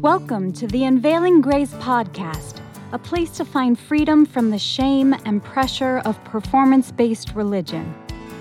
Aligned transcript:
Welcome 0.00 0.54
to 0.54 0.66
the 0.66 0.84
Unveiling 0.84 1.42
Grace 1.42 1.74
podcast, 1.74 2.62
a 2.92 2.98
place 2.98 3.28
to 3.32 3.44
find 3.44 3.78
freedom 3.78 4.24
from 4.24 4.48
the 4.48 4.58
shame 4.58 5.14
and 5.26 5.44
pressure 5.44 5.98
of 6.06 6.24
performance 6.24 6.90
based 6.90 7.34
religion. 7.34 7.94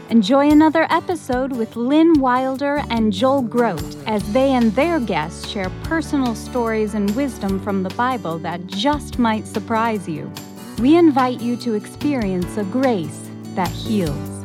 Enjoy 0.10 0.50
another 0.50 0.88
episode 0.90 1.52
with 1.52 1.76
Lynn 1.76 2.22
Wilder 2.22 2.82
and 2.90 3.12
Joel 3.12 3.42
Groat 3.42 3.84
as 4.08 4.24
they 4.32 4.52
and 4.52 4.72
their 4.72 5.02
guests 5.02 5.50
share 5.50 5.70
personal 5.84 6.34
stories 6.34 6.94
and 6.94 7.14
wisdom 7.14 7.60
from 7.60 7.84
the 7.84 7.94
Bible 7.96 8.38
that 8.40 8.66
just 8.68 9.20
might 9.20 9.46
surprise 9.46 10.08
you. 10.08 10.32
We 10.80 10.96
invite 10.96 11.42
you 11.42 11.58
to 11.58 11.74
experience 11.74 12.56
a 12.56 12.64
grace 12.64 13.30
that 13.56 13.68
heals. 13.68 14.39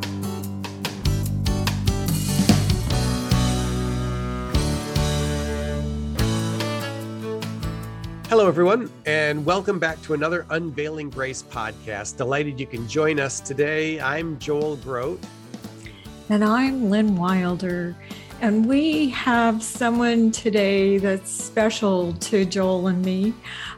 Hello, 8.34 8.48
everyone, 8.48 8.90
and 9.06 9.46
welcome 9.46 9.78
back 9.78 10.02
to 10.02 10.12
another 10.12 10.44
Unveiling 10.50 11.08
Grace 11.08 11.40
podcast. 11.40 12.16
Delighted 12.16 12.58
you 12.58 12.66
can 12.66 12.88
join 12.88 13.20
us 13.20 13.38
today. 13.38 14.00
I'm 14.00 14.40
Joel 14.40 14.74
Groat. 14.74 15.24
And 16.28 16.44
I'm 16.44 16.90
Lynn 16.90 17.14
Wilder. 17.14 17.94
And 18.40 18.66
we 18.66 19.10
have 19.10 19.62
someone 19.62 20.32
today 20.32 20.98
that's 20.98 21.30
special 21.30 22.12
to 22.14 22.44
Joel 22.44 22.88
and 22.88 23.04
me. 23.04 23.34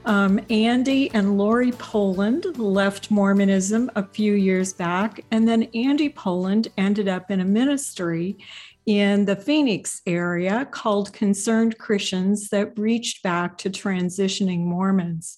Um, 0.07 0.41
Andy 0.49 1.11
and 1.11 1.37
Lori 1.37 1.73
Poland 1.73 2.57
left 2.57 3.11
Mormonism 3.11 3.91
a 3.95 4.05
few 4.05 4.33
years 4.33 4.73
back. 4.73 5.23
And 5.31 5.47
then 5.47 5.65
Andy 5.75 6.09
Poland 6.09 6.69
ended 6.79 7.09
up 7.09 7.31
in 7.31 7.41
a 7.41 7.45
ministry 7.45 8.39
in 8.87 9.25
the 9.25 9.37
Phoenix 9.37 10.01
area 10.07 10.67
called 10.71 11.13
Concerned 11.13 11.77
Christians 11.79 12.49
that 12.51 12.79
reached 12.79 13.23
back 13.23 13.59
to 13.59 13.71
transitioning 13.71 14.61
Mormons. 14.61 15.37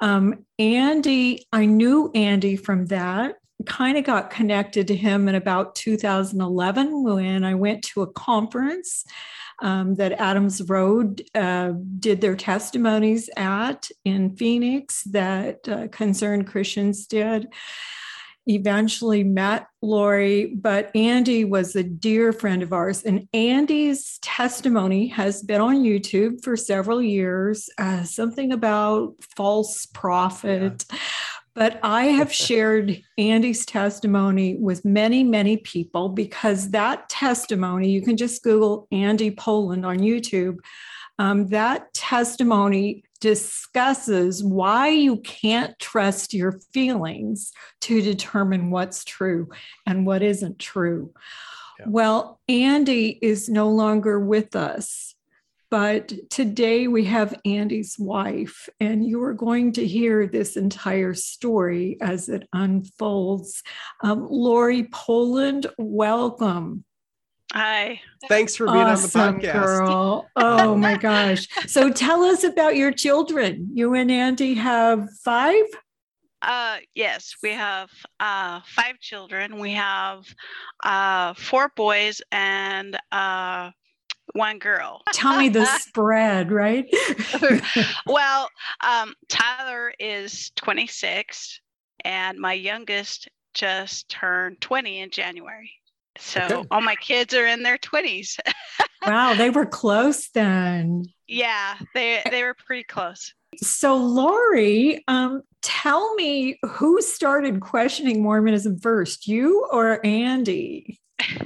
Um, 0.00 0.44
Andy, 0.58 1.46
I 1.52 1.66
knew 1.66 2.10
Andy 2.14 2.56
from 2.56 2.86
that, 2.86 3.36
kind 3.66 3.96
of 3.96 4.04
got 4.04 4.30
connected 4.30 4.88
to 4.88 4.96
him 4.96 5.28
in 5.28 5.36
about 5.36 5.76
2011 5.76 7.04
when 7.04 7.44
I 7.44 7.54
went 7.54 7.84
to 7.84 8.02
a 8.02 8.12
conference 8.12 9.04
um, 9.62 9.94
that 9.94 10.12
Adams 10.12 10.60
Road 10.62 11.22
uh, 11.36 11.72
did 12.00 12.20
their 12.20 12.34
testimonies 12.34 13.30
at 13.36 13.88
in 14.04 14.34
Phoenix 14.34 15.04
that 15.04 15.68
uh, 15.68 15.86
Concerned 15.88 16.48
Christians 16.48 17.06
did 17.06 17.46
eventually 18.46 19.24
met 19.24 19.66
Lori, 19.82 20.46
but 20.54 20.94
Andy 20.94 21.44
was 21.44 21.76
a 21.76 21.82
dear 21.82 22.32
friend 22.32 22.62
of 22.62 22.72
ours. 22.72 23.02
And 23.02 23.28
Andy's 23.32 24.18
testimony 24.18 25.06
has 25.08 25.42
been 25.42 25.60
on 25.60 25.82
YouTube 25.82 26.42
for 26.42 26.56
several 26.56 27.02
years, 27.02 27.68
uh, 27.78 28.04
something 28.04 28.52
about 28.52 29.14
false 29.36 29.86
prophet. 29.86 30.84
Yeah. 30.90 30.98
But 31.54 31.80
I 31.82 32.06
have 32.06 32.32
shared 32.34 33.00
Andy's 33.18 33.66
testimony 33.66 34.56
with 34.56 34.84
many, 34.84 35.22
many 35.24 35.58
people 35.58 36.08
because 36.08 36.70
that 36.70 37.08
testimony, 37.08 37.90
you 37.90 38.02
can 38.02 38.16
just 38.16 38.42
Google 38.42 38.88
Andy 38.90 39.30
Poland 39.30 39.86
on 39.86 39.98
YouTube. 39.98 40.56
Um, 41.22 41.46
that 41.50 41.94
testimony 41.94 43.04
discusses 43.20 44.42
why 44.42 44.88
you 44.88 45.18
can't 45.18 45.78
trust 45.78 46.34
your 46.34 46.58
feelings 46.72 47.52
to 47.82 48.02
determine 48.02 48.72
what's 48.72 49.04
true 49.04 49.48
and 49.86 50.04
what 50.04 50.24
isn't 50.24 50.58
true. 50.58 51.12
Yeah. 51.78 51.86
Well, 51.86 52.40
Andy 52.48 53.20
is 53.22 53.48
no 53.48 53.68
longer 53.68 54.18
with 54.18 54.56
us, 54.56 55.14
but 55.70 56.12
today 56.28 56.88
we 56.88 57.04
have 57.04 57.40
Andy's 57.44 57.94
wife, 58.00 58.68
and 58.80 59.06
you 59.06 59.22
are 59.22 59.32
going 59.32 59.70
to 59.74 59.86
hear 59.86 60.26
this 60.26 60.56
entire 60.56 61.14
story 61.14 61.98
as 62.00 62.28
it 62.28 62.48
unfolds. 62.52 63.62
Um, 64.02 64.26
Lori 64.28 64.88
Poland, 64.92 65.68
welcome. 65.78 66.84
Hi. 67.52 68.00
Thanks 68.28 68.56
for 68.56 68.66
being 68.66 68.78
awesome, 68.78 69.20
on 69.20 69.38
the 69.38 69.46
podcast. 69.46 69.52
Girl. 69.52 70.30
Oh 70.36 70.74
my 70.74 70.96
gosh. 71.00 71.46
So 71.66 71.90
tell 71.90 72.22
us 72.22 72.44
about 72.44 72.76
your 72.76 72.92
children. 72.92 73.68
You 73.74 73.94
and 73.94 74.10
Andy 74.10 74.54
have 74.54 75.10
five? 75.22 75.64
Uh 76.40 76.78
yes, 76.94 77.36
we 77.42 77.50
have 77.50 77.90
uh 78.20 78.60
five 78.66 78.98
children. 79.00 79.58
We 79.58 79.72
have 79.72 80.24
uh 80.82 81.34
four 81.34 81.70
boys 81.76 82.22
and 82.32 82.98
uh 83.12 83.70
one 84.34 84.58
girl. 84.58 85.02
Tell 85.12 85.38
me 85.38 85.50
the 85.50 85.66
spread, 85.80 86.50
right? 86.50 86.86
well, 88.06 88.48
um 88.82 89.14
Tyler 89.28 89.92
is 89.98 90.50
26 90.56 91.60
and 92.04 92.38
my 92.38 92.54
youngest 92.54 93.28
just 93.52 94.08
turned 94.08 94.60
20 94.62 95.00
in 95.00 95.10
January. 95.10 95.70
So 96.18 96.40
okay. 96.40 96.68
all 96.70 96.80
my 96.80 96.96
kids 96.96 97.34
are 97.34 97.46
in 97.46 97.62
their 97.62 97.78
20s. 97.78 98.38
wow, 99.06 99.34
they 99.34 99.50
were 99.50 99.66
close 99.66 100.28
then. 100.30 101.06
Yeah, 101.26 101.76
they 101.94 102.22
they 102.30 102.42
were 102.42 102.54
pretty 102.54 102.84
close. 102.84 103.32
So 103.56 103.96
Lori, 103.96 105.02
um, 105.08 105.42
tell 105.62 106.14
me 106.14 106.58
who 106.62 107.00
started 107.02 107.60
questioning 107.60 108.22
Mormonism 108.22 108.78
first, 108.80 109.26
you 109.26 109.66
or 109.70 110.04
Andy? 110.04 111.00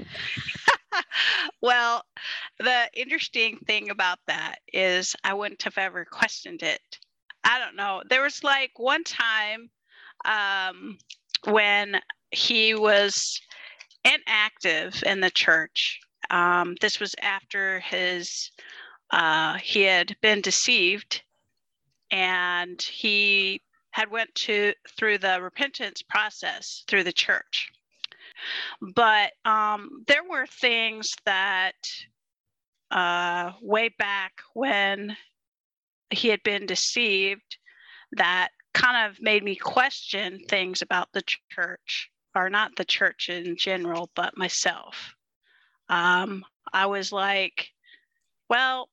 well, 1.62 2.04
the 2.58 2.88
interesting 2.94 3.58
thing 3.66 3.90
about 3.90 4.18
that 4.26 4.56
is 4.72 5.14
I 5.24 5.34
wouldn't 5.34 5.62
have 5.62 5.78
ever 5.78 6.04
questioned 6.04 6.62
it. 6.62 6.80
I 7.44 7.58
don't 7.58 7.76
know. 7.76 8.02
There 8.08 8.22
was 8.22 8.42
like 8.42 8.72
one 8.76 9.04
time 9.04 9.70
um, 10.24 10.98
when 11.44 12.00
he 12.30 12.74
was 12.74 13.40
inactive 14.06 15.02
in 15.04 15.20
the 15.20 15.30
church. 15.30 16.00
Um, 16.30 16.76
this 16.80 17.00
was 17.00 17.14
after 17.20 17.80
his 17.80 18.50
uh, 19.10 19.54
he 19.54 19.82
had 19.82 20.16
been 20.20 20.40
deceived, 20.40 21.22
and 22.10 22.80
he 22.82 23.62
had 23.90 24.10
went 24.10 24.34
to 24.34 24.72
through 24.96 25.18
the 25.18 25.40
repentance 25.40 26.02
process 26.02 26.84
through 26.88 27.04
the 27.04 27.12
church. 27.12 27.70
But 28.80 29.32
um, 29.44 30.04
there 30.06 30.24
were 30.28 30.46
things 30.46 31.14
that 31.24 31.76
uh, 32.90 33.52
way 33.62 33.88
back 33.98 34.32
when 34.54 35.16
he 36.10 36.28
had 36.28 36.42
been 36.42 36.66
deceived 36.66 37.56
that 38.12 38.50
kind 38.74 39.10
of 39.10 39.20
made 39.20 39.42
me 39.42 39.56
question 39.56 40.40
things 40.48 40.82
about 40.82 41.08
the 41.12 41.22
church 41.50 42.10
or 42.36 42.50
not 42.50 42.76
the 42.76 42.84
church 42.84 43.30
in 43.30 43.56
general, 43.56 44.10
but 44.14 44.36
myself. 44.36 45.14
Um, 45.88 46.44
I 46.72 46.86
was 46.86 47.10
like, 47.10 47.70
well, 48.48 48.90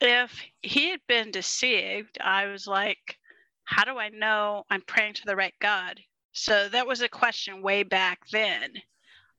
if 0.00 0.38
he 0.62 0.90
had 0.90 1.00
been 1.08 1.30
deceived, 1.30 2.18
I 2.20 2.46
was 2.46 2.66
like, 2.66 3.18
how 3.64 3.84
do 3.84 3.98
I 3.98 4.10
know 4.10 4.64
I'm 4.68 4.82
praying 4.82 5.14
to 5.14 5.22
the 5.24 5.36
right 5.36 5.54
God? 5.60 6.00
So 6.32 6.68
that 6.68 6.86
was 6.86 7.00
a 7.00 7.08
question 7.08 7.62
way 7.62 7.84
back 7.84 8.20
then 8.30 8.72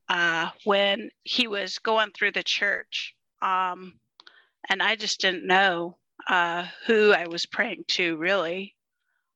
uh, 0.10 0.50
when 0.64 1.10
he 1.24 1.48
was 1.48 1.80
going 1.80 2.12
through 2.12 2.32
the 2.32 2.44
church. 2.44 3.16
Um, 3.42 4.00
and 4.70 4.82
I 4.82 4.96
just 4.96 5.20
didn't 5.20 5.46
know 5.46 5.98
uh, 6.28 6.66
who 6.88 7.12
I 7.12 7.28
was 7.28 7.46
praying 7.46 7.86
to 7.90 8.16
really. 8.18 8.76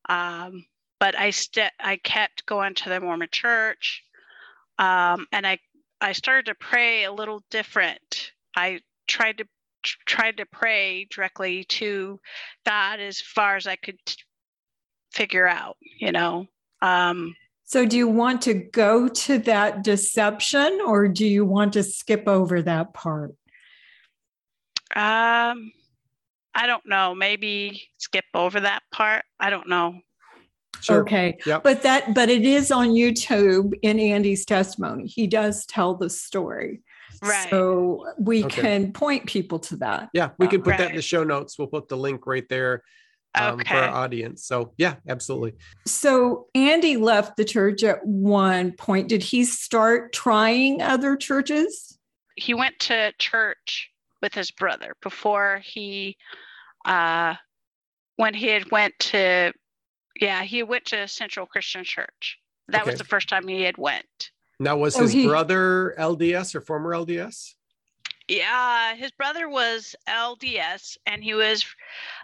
Um, 0.09 0.65
but 0.99 1.17
I 1.17 1.29
st- 1.31 1.71
I 1.79 1.97
kept 1.97 2.45
going 2.45 2.73
to 2.75 2.89
the 2.89 2.99
Mormon 2.99 3.29
church, 3.31 4.03
um, 4.79 5.27
and 5.31 5.45
I 5.45 5.59
I 6.01 6.11
started 6.11 6.45
to 6.47 6.55
pray 6.55 7.03
a 7.03 7.11
little 7.11 7.43
different. 7.49 8.31
I 8.55 8.81
tried 9.07 9.39
to 9.39 9.45
tried 10.05 10.37
to 10.37 10.45
pray 10.45 11.07
directly 11.09 11.63
to 11.65 12.19
God 12.65 12.99
as 12.99 13.21
far 13.21 13.55
as 13.55 13.67
I 13.67 13.75
could 13.75 13.97
t- 14.05 14.15
figure 15.11 15.47
out, 15.47 15.77
you 15.99 16.11
know. 16.11 16.47
Um, 16.81 17.35
so, 17.63 17.85
do 17.85 17.97
you 17.97 18.07
want 18.07 18.41
to 18.43 18.53
go 18.53 19.07
to 19.07 19.37
that 19.39 19.83
deception, 19.83 20.79
or 20.85 21.07
do 21.07 21.25
you 21.25 21.45
want 21.45 21.73
to 21.73 21.83
skip 21.83 22.27
over 22.27 22.61
that 22.61 22.93
part? 22.93 23.31
Um, 24.95 25.71
I 26.55 26.65
don't 26.65 26.85
know. 26.85 27.13
Maybe 27.13 27.89
skip 27.97 28.25
over 28.33 28.61
that 28.61 28.83
part. 28.91 29.25
I 29.39 29.49
don't 29.49 29.67
know. 29.67 29.99
Sure. 30.81 31.01
Okay. 31.01 31.37
Yep. 31.45 31.63
But 31.63 31.83
that 31.83 32.13
but 32.13 32.29
it 32.29 32.43
is 32.43 32.71
on 32.71 32.89
YouTube 32.89 33.73
in 33.81 33.99
Andy's 33.99 34.45
testimony. 34.45 35.07
He 35.07 35.27
does 35.27 35.65
tell 35.65 35.95
the 35.95 36.09
story. 36.09 36.81
Right. 37.21 37.49
So 37.49 38.05
we 38.19 38.45
okay. 38.45 38.61
can 38.61 38.93
point 38.93 39.25
people 39.25 39.59
to 39.59 39.77
that. 39.77 40.09
Yeah, 40.13 40.31
we 40.37 40.47
can 40.47 40.61
put 40.61 40.71
right. 40.71 40.79
that 40.79 40.89
in 40.91 40.95
the 40.95 41.01
show 41.01 41.23
notes. 41.23 41.57
We'll 41.57 41.67
put 41.67 41.87
the 41.87 41.97
link 41.97 42.27
right 42.27 42.47
there 42.47 42.83
um, 43.33 43.55
okay. 43.55 43.73
for 43.73 43.81
our 43.81 43.89
audience. 43.89 44.45
So 44.45 44.73
yeah, 44.77 44.95
absolutely. 45.07 45.53
So 45.85 46.47
Andy 46.53 46.97
left 46.97 47.37
the 47.37 47.45
church 47.45 47.83
at 47.83 48.05
one 48.05 48.71
point. 48.73 49.09
Did 49.09 49.23
he 49.23 49.45
start 49.45 50.13
trying 50.13 50.81
other 50.81 51.15
churches? 51.15 51.97
He 52.35 52.53
went 52.53 52.77
to 52.79 53.13
church 53.17 53.89
with 54.21 54.33
his 54.33 54.51
brother 54.51 54.93
before 55.01 55.61
he 55.63 56.17
uh, 56.85 57.35
when 58.17 58.33
he 58.33 58.47
had 58.47 58.71
went 58.71 58.97
to, 58.99 59.53
yeah, 60.19 60.43
he 60.43 60.63
went 60.63 60.85
to 60.85 61.07
Central 61.07 61.45
Christian 61.45 61.83
Church. 61.83 62.39
That 62.69 62.81
Okay. 62.81 62.91
was 62.91 62.97
the 62.99 63.05
first 63.05 63.29
time 63.29 63.47
he 63.47 63.61
had 63.63 63.77
went. 63.77 64.31
Now, 64.59 64.77
was 64.77 64.95
So 64.95 65.01
his 65.03 65.13
he- 65.13 65.25
brother 65.25 65.95
LDS 65.97 66.55
or 66.55 66.61
former 66.61 66.91
LDS? 66.93 67.55
Yeah, 68.27 68.93
his 68.95 69.11
brother 69.11 69.47
was 69.47 69.95
LDS, 70.05 70.97
and 71.05 71.23
he 71.23 71.33
was 71.33 71.65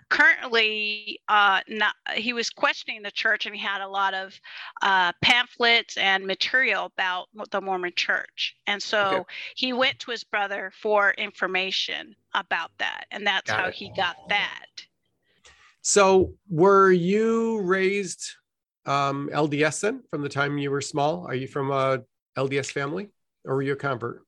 currently 0.09 1.19
uh, 1.29 1.61
not. 1.69 1.95
He 2.15 2.33
was 2.33 2.49
questioning 2.49 3.01
the 3.03 3.11
church, 3.11 3.45
and 3.45 3.55
he 3.55 3.61
had 3.61 3.81
a 3.81 3.87
lot 3.87 4.13
of 4.13 4.37
uh, 4.81 5.13
pamphlets 5.21 5.95
and 5.97 6.25
material 6.25 6.85
about 6.85 7.29
the 7.51 7.61
Mormon 7.61 7.93
Church. 7.95 8.55
And 8.67 8.81
so 8.83 8.99
Okay. 8.99 9.23
he 9.55 9.73
went 9.73 9.99
to 9.99 10.11
his 10.11 10.23
brother 10.25 10.71
for 10.81 11.11
information 11.11 12.15
about 12.33 12.71
that, 12.79 13.05
and 13.11 13.25
that's 13.25 13.49
Got 13.49 13.59
how 13.61 13.67
it. 13.69 13.75
he 13.75 13.89
got 13.95 14.17
that. 14.27 14.65
So, 15.83 16.33
were 16.49 16.93
you 16.93 17.61
raised 17.61 18.23
um, 18.85 19.29
LDS 19.33 19.81
then 19.81 20.01
from 20.09 20.21
the 20.21 20.29
time 20.29 20.57
you 20.57 20.71
were 20.71 20.81
small? 20.81 21.25
Are 21.27 21.35
you 21.35 21.45
from 21.47 21.71
a 21.71 21.99
LDS 22.37 22.71
family 22.71 23.09
or 23.45 23.55
were 23.55 23.61
you 23.61 23.73
a 23.73 23.75
convert? 23.75 24.21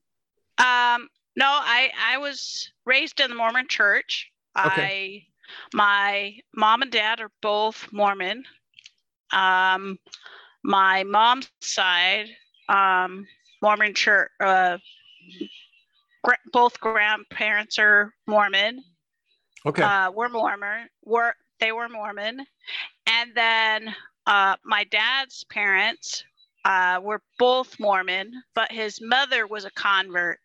Um, 0.57 1.07
no, 1.37 1.47
I 1.47 1.91
I 1.97 2.17
was 2.17 2.69
raised 2.85 3.21
in 3.21 3.29
the 3.29 3.35
Mormon 3.35 3.67
church. 3.69 4.29
I 4.53 5.23
my 5.73 6.37
mom 6.53 6.81
and 6.81 6.91
dad 6.91 7.21
are 7.21 7.31
both 7.41 7.87
Mormon. 7.91 8.43
Um, 9.31 9.97
my 10.63 11.03
mom's 11.03 11.49
side, 11.61 12.27
um, 12.67 13.25
Mormon 13.61 13.93
church. 13.93 14.29
Uh, 14.41 14.77
both 16.51 16.79
grandparents 16.81 17.79
are 17.79 18.13
Mormon. 18.27 18.83
Okay. 19.65 19.83
Uh, 19.83 20.11
we're 20.13 20.29
Mormon. 20.29 20.89
Were 21.03 21.33
they 21.59 21.71
were 21.71 21.89
Mormon, 21.89 22.45
and 23.07 23.31
then 23.35 23.95
uh, 24.25 24.55
my 24.63 24.83
dad's 24.85 25.43
parents 25.45 26.23
uh, 26.65 26.99
were 27.01 27.21
both 27.37 27.79
Mormon, 27.79 28.31
but 28.53 28.71
his 28.71 28.99
mother 29.01 29.47
was 29.47 29.65
a 29.65 29.71
convert 29.71 30.39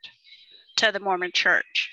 to 0.77 0.93
the 0.93 1.01
Mormon 1.01 1.31
Church. 1.33 1.91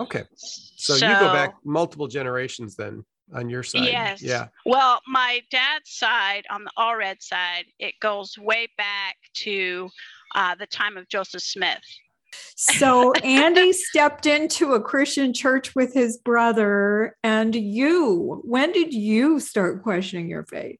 okay. 0.00 0.24
So, 0.34 0.94
you 0.94 1.00
go 1.00 1.32
back 1.32 1.54
multiple 1.64 2.08
generations 2.08 2.74
then 2.74 3.04
on 3.32 3.48
your 3.48 3.62
side. 3.62 3.84
Yes. 3.84 4.22
Yeah. 4.22 4.48
Well, 4.66 5.00
my 5.06 5.42
dad's 5.50 5.90
side, 5.90 6.44
on 6.50 6.64
the 6.64 6.72
Allred 6.76 7.22
side, 7.22 7.66
it 7.78 7.94
goes 8.00 8.36
way 8.36 8.68
back 8.76 9.16
to 9.34 9.88
uh, 10.34 10.54
the 10.56 10.66
time 10.66 10.96
of 10.96 11.08
Joseph 11.08 11.42
Smith. 11.42 11.82
So 12.56 13.12
Andy 13.24 13.72
stepped 13.72 14.26
into 14.26 14.74
a 14.74 14.80
Christian 14.80 15.34
church 15.34 15.74
with 15.74 15.92
his 15.94 16.18
brother, 16.18 17.16
and 17.22 17.54
you, 17.54 18.40
when 18.44 18.72
did 18.72 18.94
you 18.94 19.40
start 19.40 19.82
questioning 19.82 20.28
your 20.28 20.44
faith? 20.44 20.78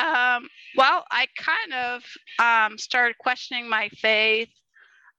Um, 0.00 0.48
well, 0.76 1.04
I 1.10 1.26
kind 1.36 1.74
of 1.74 2.02
um, 2.38 2.78
started 2.78 3.18
questioning 3.18 3.68
my 3.68 3.88
faith. 4.00 4.48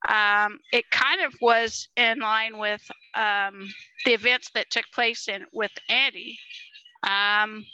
Um, 0.08 0.58
it 0.72 0.90
kind 0.90 1.22
of 1.22 1.32
was 1.40 1.88
in 1.96 2.18
line 2.18 2.58
with 2.58 2.82
um, 3.14 3.68
the 4.04 4.12
events 4.12 4.50
that 4.54 4.70
took 4.70 4.84
place 4.94 5.28
in 5.28 5.44
with 5.52 5.70
Andy. 5.88 6.38
Um, 7.06 7.64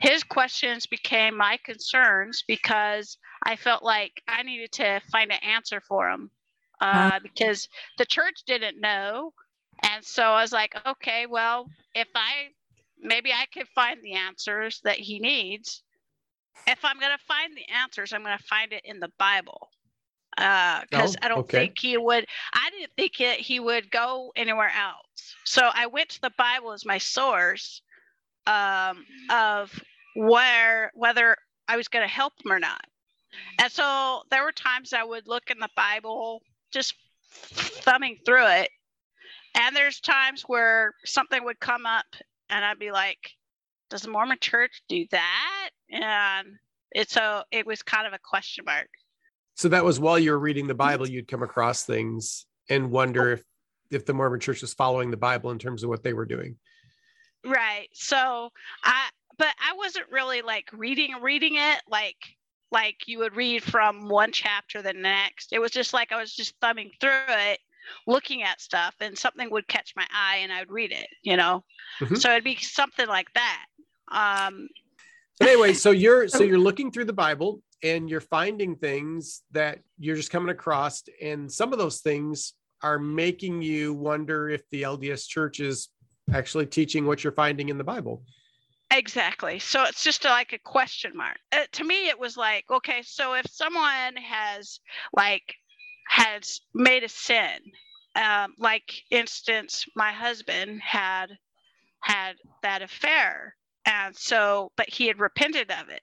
his 0.00 0.22
questions 0.24 0.86
became 0.86 1.36
my 1.36 1.58
concerns 1.64 2.42
because 2.46 3.16
I 3.44 3.56
felt 3.56 3.82
like 3.82 4.12
I 4.28 4.42
needed 4.42 4.72
to 4.72 5.00
find 5.10 5.32
an 5.32 5.38
answer 5.42 5.80
for 5.88 6.10
him 6.10 6.30
uh, 6.80 7.20
because 7.22 7.68
the 7.98 8.06
church 8.06 8.42
didn't 8.46 8.80
know, 8.80 9.32
and 9.82 10.04
so 10.04 10.22
I 10.22 10.42
was 10.42 10.52
like, 10.52 10.74
okay, 10.86 11.26
well, 11.26 11.68
if 11.94 12.08
I 12.14 12.48
maybe 13.00 13.32
I 13.32 13.46
could 13.52 13.68
find 13.74 14.02
the 14.02 14.14
answers 14.14 14.80
that 14.84 14.96
he 14.96 15.18
needs 15.18 15.82
if 16.66 16.84
I'm 16.84 16.98
going 16.98 17.16
to 17.16 17.24
find 17.24 17.56
the 17.56 17.72
answers, 17.74 18.12
I'm 18.12 18.22
going 18.22 18.36
to 18.36 18.44
find 18.44 18.72
it 18.72 18.82
in 18.84 19.00
the 19.00 19.10
Bible. 19.18 19.68
Because 20.36 21.16
Oh, 21.16 21.20
I 21.22 21.28
don't 21.28 21.38
okay. 21.40 21.58
think 21.58 21.78
he 21.78 21.96
would, 21.96 22.26
I 22.52 22.70
didn't 22.70 22.92
think 22.96 23.20
it, 23.20 23.40
he 23.40 23.60
would 23.60 23.90
go 23.90 24.32
anywhere 24.36 24.70
else. 24.70 25.34
So 25.44 25.70
I 25.72 25.86
went 25.86 26.10
to 26.10 26.20
the 26.20 26.32
Bible 26.36 26.72
as 26.72 26.84
my 26.84 26.98
source 26.98 27.80
um, 28.46 29.04
of 29.30 29.72
where, 30.14 30.90
whether 30.94 31.36
I 31.68 31.76
was 31.76 31.88
going 31.88 32.06
to 32.06 32.12
help 32.12 32.34
him 32.44 32.52
or 32.52 32.58
not. 32.58 32.84
And 33.60 33.72
so 33.72 34.22
there 34.30 34.42
were 34.42 34.52
times 34.52 34.92
I 34.92 35.04
would 35.04 35.26
look 35.26 35.50
in 35.50 35.58
the 35.58 35.70
Bible, 35.76 36.42
just 36.76 36.94
thumbing 37.32 38.18
through 38.26 38.46
it. 38.48 38.70
And 39.58 39.74
there's 39.74 40.00
times 40.00 40.44
where 40.46 40.92
something 41.06 41.42
would 41.44 41.58
come 41.58 41.86
up 41.86 42.04
and 42.50 42.64
I'd 42.64 42.78
be 42.78 42.92
like, 42.92 43.30
does 43.88 44.02
the 44.02 44.10
Mormon 44.10 44.36
church 44.40 44.82
do 44.88 45.06
that? 45.10 45.70
And 45.90 46.48
it's 46.90 47.14
so 47.14 47.42
it 47.50 47.66
was 47.66 47.82
kind 47.82 48.06
of 48.06 48.12
a 48.12 48.18
question 48.22 48.64
mark. 48.66 48.88
So 49.54 49.70
that 49.70 49.84
was 49.84 49.98
while 49.98 50.18
you 50.18 50.32
were 50.32 50.38
reading 50.38 50.66
the 50.66 50.74
Bible, 50.74 51.08
you'd 51.08 51.28
come 51.28 51.42
across 51.42 51.84
things 51.84 52.44
and 52.68 52.90
wonder 52.90 53.30
oh. 53.30 53.32
if 53.32 53.42
if 53.90 54.04
the 54.04 54.12
Mormon 54.12 54.40
Church 54.40 54.60
was 54.60 54.74
following 54.74 55.10
the 55.10 55.16
Bible 55.16 55.52
in 55.52 55.58
terms 55.58 55.82
of 55.82 55.88
what 55.88 56.02
they 56.02 56.12
were 56.12 56.26
doing. 56.26 56.56
Right. 57.44 57.88
So 57.94 58.50
I 58.84 59.08
but 59.38 59.54
I 59.58 59.76
wasn't 59.76 60.10
really 60.10 60.42
like 60.42 60.68
reading 60.72 61.14
reading 61.22 61.54
it 61.56 61.80
like 61.88 62.35
like 62.70 62.96
you 63.06 63.18
would 63.18 63.36
read 63.36 63.62
from 63.62 64.08
one 64.08 64.32
chapter 64.32 64.78
to 64.78 64.82
the 64.82 64.92
next. 64.92 65.52
It 65.52 65.60
was 65.60 65.70
just 65.70 65.92
like 65.92 66.12
I 66.12 66.20
was 66.20 66.34
just 66.34 66.54
thumbing 66.60 66.90
through 67.00 67.10
it, 67.28 67.60
looking 68.06 68.42
at 68.42 68.60
stuff, 68.60 68.94
and 69.00 69.16
something 69.16 69.50
would 69.50 69.68
catch 69.68 69.92
my 69.96 70.06
eye 70.12 70.38
and 70.42 70.52
I 70.52 70.60
would 70.60 70.70
read 70.70 70.92
it, 70.92 71.08
you 71.22 71.36
know. 71.36 71.64
Mhm. 72.00 72.18
So 72.18 72.30
it'd 72.30 72.44
be 72.44 72.56
something 72.56 73.06
like 73.06 73.28
that. 73.34 73.66
Um 74.10 74.68
anyway, 75.40 75.74
so 75.74 75.90
you're 76.02 76.28
so 76.28 76.42
you're 76.42 76.58
looking 76.58 76.90
through 76.90 77.06
the 77.06 77.12
Bible 77.12 77.62
and 77.82 78.08
you're 78.08 78.20
finding 78.20 78.76
things 78.76 79.42
that 79.52 79.80
you're 79.98 80.16
just 80.16 80.30
coming 80.30 80.50
across, 80.50 81.02
and 81.22 81.50
some 81.50 81.72
of 81.72 81.78
those 81.78 82.00
things 82.00 82.54
are 82.82 82.98
making 82.98 83.62
you 83.62 83.94
wonder 83.94 84.48
if 84.48 84.62
the 84.70 84.82
LDS 84.82 85.26
Church 85.26 85.60
is 85.60 85.88
actually 86.32 86.66
teaching 86.66 87.06
what 87.06 87.22
you're 87.22 87.32
finding 87.32 87.68
in 87.68 87.78
the 87.78 87.84
Bible. 87.84 88.24
Exactly. 88.90 89.58
So 89.58 89.82
it's 89.84 90.04
just 90.04 90.24
like 90.24 90.52
a 90.52 90.58
question 90.58 91.12
mark. 91.14 91.38
Uh, 91.52 91.64
to 91.72 91.84
me, 91.84 92.08
it 92.08 92.18
was 92.18 92.36
like, 92.36 92.64
okay, 92.70 93.02
so 93.02 93.34
if 93.34 93.46
someone 93.50 94.16
has 94.16 94.80
like 95.12 95.54
has 96.08 96.60
made 96.72 97.02
a 97.02 97.08
sin, 97.08 97.58
um, 98.14 98.54
like 98.58 99.02
instance, 99.10 99.84
my 99.96 100.12
husband 100.12 100.80
had 100.82 101.26
had 102.00 102.36
that 102.62 102.82
affair, 102.82 103.56
and 103.84 104.16
so 104.16 104.70
but 104.76 104.88
he 104.88 105.06
had 105.08 105.18
repented 105.18 105.70
of 105.70 105.88
it. 105.88 106.02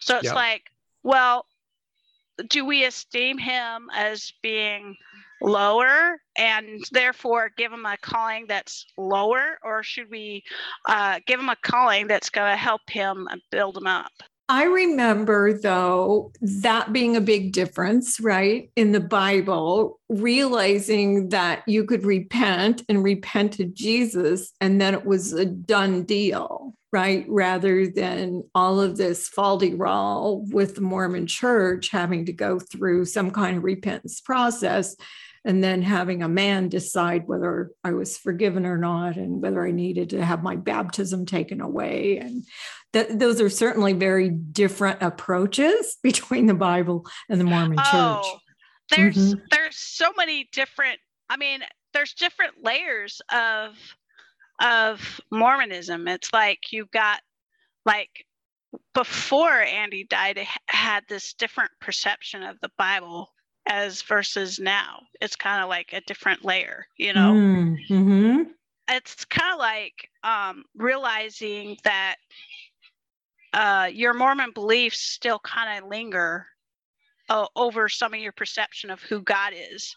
So 0.00 0.16
it's 0.16 0.26
Yeah. 0.26 0.34
like, 0.34 0.64
well, 1.04 1.46
do 2.48 2.64
we 2.64 2.84
esteem 2.84 3.38
him 3.38 3.88
as 3.94 4.32
being 4.42 4.96
lower 5.44 6.18
and 6.36 6.82
therefore 6.90 7.50
give 7.56 7.72
him 7.72 7.86
a 7.86 7.96
calling 7.98 8.46
that's 8.48 8.86
lower, 8.96 9.58
or 9.62 9.82
should 9.82 10.10
we 10.10 10.42
uh, 10.88 11.20
give 11.26 11.38
him 11.38 11.48
a 11.48 11.56
calling 11.62 12.06
that's 12.06 12.30
going 12.30 12.50
to 12.50 12.56
help 12.56 12.80
him 12.88 13.28
build 13.50 13.76
him 13.76 13.86
up? 13.86 14.10
I 14.46 14.64
remember, 14.64 15.58
though, 15.58 16.30
that 16.42 16.92
being 16.92 17.16
a 17.16 17.20
big 17.22 17.52
difference, 17.52 18.20
right, 18.20 18.68
in 18.76 18.92
the 18.92 19.00
Bible, 19.00 20.00
realizing 20.10 21.30
that 21.30 21.62
you 21.66 21.84
could 21.84 22.04
repent 22.04 22.82
and 22.90 23.02
repent 23.02 23.54
to 23.54 23.64
Jesus, 23.64 24.52
and 24.60 24.78
then 24.78 24.92
it 24.92 25.06
was 25.06 25.32
a 25.32 25.46
done 25.46 26.02
deal, 26.02 26.74
right, 26.92 27.24
rather 27.26 27.86
than 27.86 28.44
all 28.54 28.80
of 28.80 28.98
this 28.98 29.28
faulty 29.28 29.74
roll 29.74 30.44
with 30.50 30.74
the 30.74 30.82
Mormon 30.82 31.26
church 31.26 31.88
having 31.88 32.26
to 32.26 32.32
go 32.34 32.58
through 32.58 33.06
some 33.06 33.30
kind 33.30 33.56
of 33.56 33.64
repentance 33.64 34.20
process. 34.20 34.94
And 35.44 35.62
then 35.62 35.82
having 35.82 36.22
a 36.22 36.28
man 36.28 36.70
decide 36.70 37.26
whether 37.26 37.70
I 37.84 37.92
was 37.92 38.16
forgiven 38.16 38.64
or 38.64 38.78
not, 38.78 39.16
and 39.16 39.42
whether 39.42 39.66
I 39.66 39.72
needed 39.72 40.10
to 40.10 40.24
have 40.24 40.42
my 40.42 40.56
baptism 40.56 41.26
taken 41.26 41.60
away, 41.60 42.16
and 42.18 42.44
that 42.92 43.18
those 43.18 43.40
are 43.42 43.50
certainly 43.50 43.92
very 43.92 44.30
different 44.30 45.02
approaches 45.02 45.98
between 46.02 46.46
the 46.46 46.54
Bible 46.54 47.06
and 47.28 47.38
the 47.40 47.44
Mormon 47.44 47.76
church. 47.76 47.86
Oh, 47.92 48.38
there's 48.90 49.34
Mhm. 49.34 49.40
there's 49.50 49.76
so 49.76 50.12
many 50.16 50.48
different. 50.52 50.98
I 51.28 51.36
mean, 51.36 51.62
there's 51.92 52.14
different 52.14 52.62
layers 52.62 53.20
of 53.32 53.76
of 54.60 55.20
Mormonism. 55.30 56.06
It's 56.08 56.32
like 56.32 56.72
you've 56.72 56.90
got 56.90 57.20
like 57.84 58.24
before 58.94 59.60
Andy 59.60 60.04
died, 60.04 60.46
had 60.68 61.04
this 61.08 61.34
different 61.34 61.70
perception 61.80 62.42
of 62.42 62.58
the 62.60 62.70
Bible 62.78 63.33
as 63.66 64.02
versus 64.02 64.58
now. 64.58 65.00
It's 65.20 65.36
kind 65.36 65.62
of 65.62 65.68
like 65.68 65.92
a 65.92 66.00
different 66.02 66.44
layer, 66.44 66.86
you 66.98 67.12
know. 67.12 67.32
Mm-hmm. 67.34 68.42
it's 68.88 69.24
kind 69.24 69.52
of 69.54 69.58
like 69.58 70.08
um, 70.22 70.64
realizing 70.76 71.76
that 71.84 72.16
uh, 73.54 73.88
your 73.92 74.14
Mormon 74.14 74.50
beliefs 74.52 75.00
still 75.00 75.38
kind 75.40 75.82
of 75.82 75.88
linger 75.88 76.46
uh, 77.30 77.46
over 77.56 77.88
some 77.88 78.12
of 78.12 78.20
your 78.20 78.32
perception 78.32 78.90
of 78.90 79.00
who 79.02 79.20
God 79.22 79.52
is, 79.56 79.94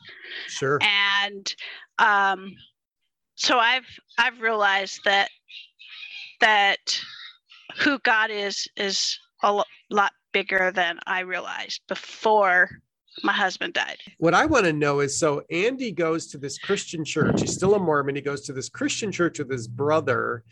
Sure. 0.48 0.80
and 0.82 1.54
um, 2.00 2.56
so 3.36 3.60
I've 3.60 3.88
I've 4.18 4.40
realized 4.40 5.02
that 5.06 5.30
that 6.40 7.00
who 7.80 8.00
God 8.00 8.30
is 8.32 8.68
is 8.78 9.20
a 9.44 9.64
lot 9.90 10.12
bigger 10.32 10.72
than 10.72 11.00
I 11.06 11.22
realized 11.22 11.82
before 11.88 12.70
my 13.24 13.34
husband 13.34 13.74
died. 13.74 13.98
What 14.18 14.34
I 14.34 14.46
want 14.46 14.66
to 14.66 14.74
know 14.74 15.00
is 15.00 15.18
so 15.18 15.42
Andy 15.50 15.92
goes 15.92 16.28
to 16.28 16.38
this 16.38 16.58
Christian 16.58 17.04
church. 17.04 17.42
He's 17.42 17.54
still 17.54 17.76
a 17.76 17.80
Mormon. 17.80 18.16
He 18.16 18.22
goes 18.22 18.42
to 18.42 18.54
this 18.54 18.70
Christian 18.70 19.12
church 19.12 19.40
with 19.40 19.50
his 19.50 19.68
brother. 19.68 20.44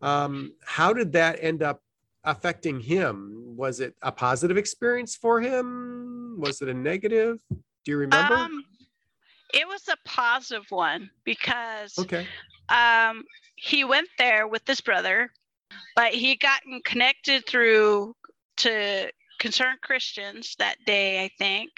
Um, 0.00 0.52
how 0.64 0.92
did 0.92 1.12
that 1.12 1.38
end 1.40 1.62
up 1.62 1.80
affecting 2.24 2.80
him? 2.80 3.54
Was 3.56 3.80
it 3.80 3.94
a 4.02 4.12
positive 4.12 4.56
experience 4.56 5.16
for 5.16 5.40
him? 5.40 6.36
Was 6.38 6.60
it 6.60 6.68
a 6.68 6.74
negative? 6.74 7.38
Do 7.50 7.90
you 7.90 7.96
remember? 7.96 8.34
Um, 8.34 8.64
it 9.52 9.66
was 9.66 9.88
a 9.88 9.96
positive 10.04 10.64
one 10.70 11.10
because 11.24 11.98
okay. 11.98 12.26
um, 12.68 13.24
he 13.56 13.84
went 13.84 14.08
there 14.18 14.46
with 14.46 14.62
his 14.66 14.80
brother, 14.80 15.30
but 15.94 16.12
he 16.12 16.36
gotten 16.36 16.80
connected 16.84 17.46
through 17.46 18.14
to 18.58 19.10
concerned 19.38 19.80
Christians 19.82 20.54
that 20.58 20.76
day, 20.86 21.24
I 21.24 21.30
think. 21.38 21.70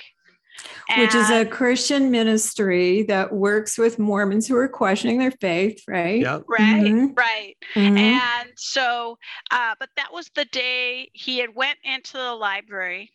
Which 0.97 1.15
is 1.15 1.31
a 1.31 1.45
Christian 1.45 2.11
ministry 2.11 3.03
that 3.05 3.33
works 3.33 3.79
with 3.79 3.99
Mormons 3.99 4.47
who 4.47 4.57
are 4.57 4.69
questioning 4.69 5.19
their 5.19 5.33
faith, 5.33 5.83
right? 5.89 6.21
Yeah. 6.21 6.41
Right, 6.49 6.85
mm-hmm. 6.85 7.15
right. 7.15 7.57
Mm-hmm. 7.75 7.97
And 7.97 8.51
so, 8.57 9.19
uh, 9.51 9.75
but 9.81 9.89
that 9.97 10.13
was 10.13 10.31
the 10.35 10.45
day 10.47 11.11
he 11.13 11.39
had 11.39 11.55
went 11.55 11.79
into 11.83 12.15
the 12.17 12.35
library 12.35 13.11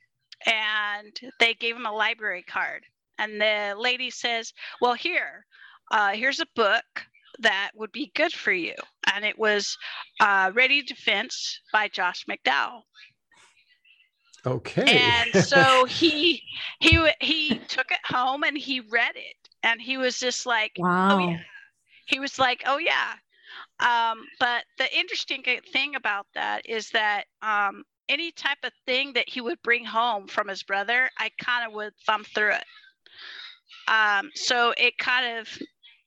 and 0.45 1.17
they 1.39 1.53
gave 1.53 1.75
him 1.75 1.85
a 1.85 1.91
library 1.91 2.43
card. 2.43 2.83
And 3.17 3.39
the 3.39 3.75
lady 3.77 4.09
says, 4.09 4.53
well, 4.81 4.93
here, 4.93 5.45
uh, 5.91 6.11
here's 6.11 6.39
a 6.39 6.47
book 6.55 6.83
that 7.39 7.71
would 7.75 7.91
be 7.91 8.11
good 8.15 8.33
for 8.33 8.51
you. 8.51 8.75
And 9.13 9.25
it 9.25 9.37
was 9.37 9.77
uh, 10.19 10.51
Ready 10.53 10.81
Defense 10.81 11.59
by 11.71 11.87
Josh 11.87 12.25
McDowell. 12.29 12.81
Okay. 14.45 14.97
And 14.97 15.33
so 15.35 15.85
he 15.85 16.41
he 16.79 17.11
he 17.21 17.59
took 17.67 17.91
it 17.91 17.99
home 18.05 18.43
and 18.43 18.57
he 18.57 18.79
read 18.79 19.15
it 19.15 19.35
and 19.63 19.81
he 19.81 19.97
was 19.97 20.19
just 20.19 20.45
like, 20.45 20.73
wow. 20.77 21.15
Oh, 21.15 21.29
yeah. 21.29 21.39
He 22.05 22.19
was 22.19 22.39
like, 22.39 22.63
oh 22.65 22.77
yeah. 22.77 23.13
Um, 23.79 24.25
but 24.39 24.63
the 24.77 24.97
interesting 24.97 25.43
thing 25.71 25.95
about 25.95 26.27
that 26.35 26.67
is 26.67 26.89
that 26.91 27.25
um, 27.41 27.83
any 28.07 28.31
type 28.31 28.57
of 28.63 28.71
thing 28.85 29.13
that 29.13 29.29
he 29.29 29.41
would 29.41 29.61
bring 29.63 29.85
home 29.85 30.27
from 30.27 30.47
his 30.47 30.63
brother, 30.63 31.09
I 31.17 31.29
kind 31.39 31.67
of 31.67 31.73
would 31.73 31.93
thumb 32.05 32.23
through 32.23 32.53
it. 32.53 32.65
Um, 33.87 34.29
so 34.35 34.73
it 34.77 34.97
kind 34.97 35.39
of, 35.39 35.47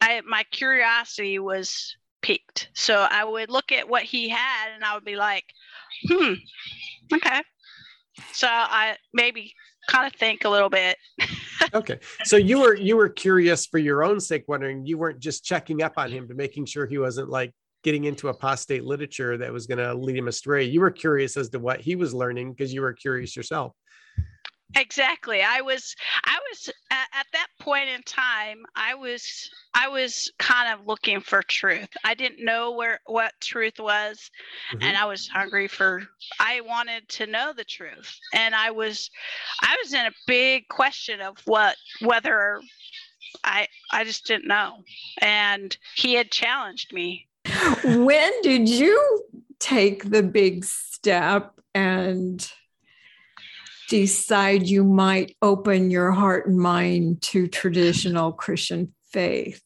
I 0.00 0.20
my 0.26 0.44
curiosity 0.50 1.38
was 1.38 1.96
piqued. 2.20 2.70
So 2.74 3.06
I 3.10 3.24
would 3.24 3.50
look 3.50 3.72
at 3.72 3.88
what 3.88 4.02
he 4.02 4.28
had 4.28 4.72
and 4.74 4.84
I 4.84 4.94
would 4.94 5.04
be 5.04 5.16
like, 5.16 5.44
hmm, 6.08 6.34
okay, 7.12 7.42
so 8.32 8.46
I 8.48 8.96
maybe 9.12 9.52
kind 9.88 10.06
of 10.06 10.18
think 10.18 10.44
a 10.44 10.50
little 10.50 10.70
bit. 10.70 10.96
okay. 11.74 11.98
So 12.24 12.36
you 12.36 12.60
were 12.60 12.76
you 12.76 12.96
were 12.96 13.08
curious 13.08 13.66
for 13.66 13.78
your 13.78 14.04
own 14.04 14.20
sake, 14.20 14.44
wondering 14.48 14.86
you 14.86 14.98
weren't 14.98 15.20
just 15.20 15.44
checking 15.44 15.82
up 15.82 15.94
on 15.96 16.10
him 16.10 16.28
to 16.28 16.34
making 16.34 16.66
sure 16.66 16.86
he 16.86 16.98
wasn't 16.98 17.28
like 17.28 17.52
getting 17.82 18.04
into 18.04 18.28
apostate 18.28 18.84
literature 18.84 19.36
that 19.38 19.52
was 19.52 19.66
going 19.66 19.78
to 19.78 19.92
lead 19.94 20.16
him 20.16 20.28
astray. 20.28 20.64
You 20.64 20.80
were 20.80 20.90
curious 20.90 21.36
as 21.36 21.48
to 21.50 21.58
what 21.58 21.80
he 21.80 21.96
was 21.96 22.14
learning 22.14 22.52
because 22.52 22.72
you 22.72 22.80
were 22.80 22.92
curious 22.92 23.34
yourself. 23.36 23.72
Exactly. 24.76 25.42
I 25.42 25.60
was 25.60 25.94
I 26.24 26.38
was 26.50 26.68
at, 26.90 27.08
at, 27.14 27.26
that 27.32 27.48
point 27.60 27.88
in 27.88 28.02
time 28.02 28.64
I 28.74 28.94
was 28.94 29.50
I 29.74 29.88
was 29.88 30.30
kind 30.38 30.72
of 30.72 30.86
looking 30.86 31.20
for 31.20 31.42
truth. 31.42 31.88
I 32.04 32.14
didn't 32.14 32.44
know 32.44 32.72
where 32.72 33.00
what 33.06 33.32
truth 33.40 33.78
was 33.78 34.30
mm-hmm. 34.72 34.82
and 34.82 34.96
I 34.96 35.04
was 35.04 35.28
hungry 35.28 35.68
for 35.68 36.02
I 36.40 36.60
wanted 36.62 37.08
to 37.10 37.26
know 37.26 37.52
the 37.54 37.64
truth. 37.64 38.18
And 38.34 38.54
I 38.54 38.70
was 38.70 39.10
I 39.60 39.76
was 39.82 39.92
in 39.92 40.06
a 40.06 40.12
big 40.26 40.68
question 40.68 41.20
of 41.20 41.38
what 41.44 41.76
whether 42.00 42.60
I 43.44 43.68
I 43.90 44.04
just 44.04 44.26
didn't 44.26 44.48
know. 44.48 44.84
And 45.20 45.76
he 45.94 46.14
had 46.14 46.30
challenged 46.30 46.92
me. 46.92 47.26
When 47.84 48.32
did 48.42 48.68
you 48.68 49.24
take 49.58 50.10
the 50.10 50.22
big 50.22 50.64
step 50.64 51.60
and 51.74 52.50
decide 53.92 54.66
you 54.66 54.82
might 54.84 55.36
open 55.42 55.90
your 55.90 56.12
heart 56.12 56.46
and 56.46 56.56
mind 56.56 57.20
to 57.20 57.46
traditional 57.46 58.32
Christian 58.32 58.90
faith 59.12 59.62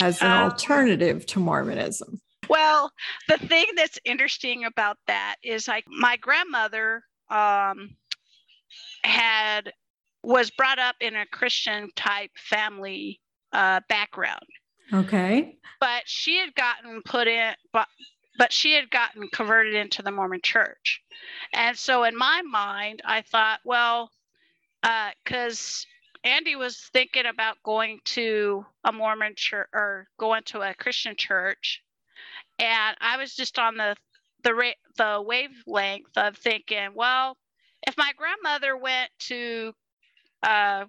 as 0.00 0.20
an 0.20 0.32
um, 0.32 0.50
alternative 0.50 1.24
to 1.26 1.38
Mormonism? 1.38 2.20
Well, 2.50 2.90
the 3.28 3.38
thing 3.38 3.66
that's 3.76 4.00
interesting 4.04 4.64
about 4.64 4.98
that 5.06 5.36
is 5.44 5.68
like 5.68 5.84
my 5.86 6.16
grandmother 6.16 7.04
um, 7.30 7.94
had 9.04 9.72
was 10.24 10.50
brought 10.50 10.80
up 10.80 10.96
in 11.00 11.14
a 11.14 11.24
Christian 11.26 11.90
type 11.94 12.32
family 12.36 13.20
uh, 13.52 13.78
background. 13.88 14.42
Okay. 14.92 15.56
But 15.78 16.02
she 16.06 16.38
had 16.38 16.52
gotten 16.56 17.00
put 17.04 17.28
in, 17.28 17.54
but 18.38 18.52
she 18.52 18.74
had 18.74 18.90
gotten 18.90 19.28
converted 19.28 19.74
into 19.74 20.02
the 20.02 20.10
Mormon 20.10 20.40
church. 20.42 21.02
And 21.52 21.76
so 21.76 22.04
in 22.04 22.16
my 22.16 22.42
mind, 22.42 23.02
I 23.04 23.22
thought, 23.22 23.60
well, 23.64 24.10
because 24.82 25.86
uh, 26.24 26.28
Andy 26.28 26.56
was 26.56 26.78
thinking 26.92 27.26
about 27.26 27.62
going 27.64 28.00
to 28.06 28.64
a 28.84 28.92
Mormon 28.92 29.34
church 29.36 29.68
or 29.72 30.08
going 30.18 30.42
to 30.46 30.60
a 30.60 30.74
Christian 30.74 31.16
church. 31.16 31.82
And 32.58 32.96
I 33.00 33.16
was 33.18 33.34
just 33.34 33.58
on 33.58 33.76
the 33.76 33.96
the 34.42 34.74
the 34.96 35.22
wavelength 35.24 36.16
of 36.16 36.36
thinking, 36.36 36.90
well, 36.94 37.36
if 37.86 37.96
my 37.98 38.12
grandmother 38.16 38.76
went 38.76 39.10
to 39.20 39.72
uh, 40.42 40.84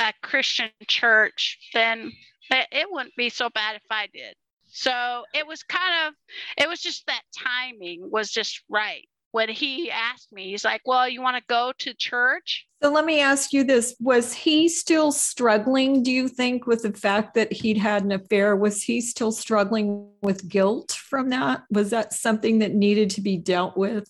a 0.00 0.12
Christian 0.22 0.70
church, 0.86 1.58
then 1.74 2.12
it 2.50 2.86
wouldn't 2.90 3.16
be 3.16 3.30
so 3.30 3.48
bad 3.50 3.76
if 3.76 3.82
I 3.90 4.08
did. 4.12 4.34
So 4.76 5.22
it 5.32 5.46
was 5.46 5.62
kind 5.62 6.08
of, 6.08 6.14
it 6.58 6.68
was 6.68 6.80
just 6.80 7.06
that 7.06 7.22
timing 7.32 8.10
was 8.10 8.28
just 8.28 8.60
right. 8.68 9.08
When 9.30 9.48
he 9.48 9.88
asked 9.90 10.32
me, 10.32 10.50
he's 10.50 10.64
like, 10.64 10.82
Well, 10.84 11.08
you 11.08 11.22
want 11.22 11.36
to 11.36 11.42
go 11.48 11.72
to 11.78 11.94
church? 11.94 12.66
So 12.82 12.90
let 12.90 13.04
me 13.04 13.20
ask 13.20 13.52
you 13.52 13.62
this 13.62 13.94
Was 14.00 14.32
he 14.32 14.68
still 14.68 15.12
struggling, 15.12 16.02
do 16.02 16.10
you 16.10 16.26
think, 16.26 16.66
with 16.66 16.82
the 16.82 16.92
fact 16.92 17.34
that 17.34 17.52
he'd 17.52 17.78
had 17.78 18.04
an 18.04 18.10
affair? 18.10 18.56
Was 18.56 18.82
he 18.82 19.00
still 19.00 19.30
struggling 19.30 20.08
with 20.22 20.48
guilt 20.48 20.90
from 20.90 21.30
that? 21.30 21.62
Was 21.70 21.90
that 21.90 22.12
something 22.12 22.58
that 22.58 22.74
needed 22.74 23.10
to 23.10 23.20
be 23.20 23.36
dealt 23.36 23.76
with? 23.76 24.08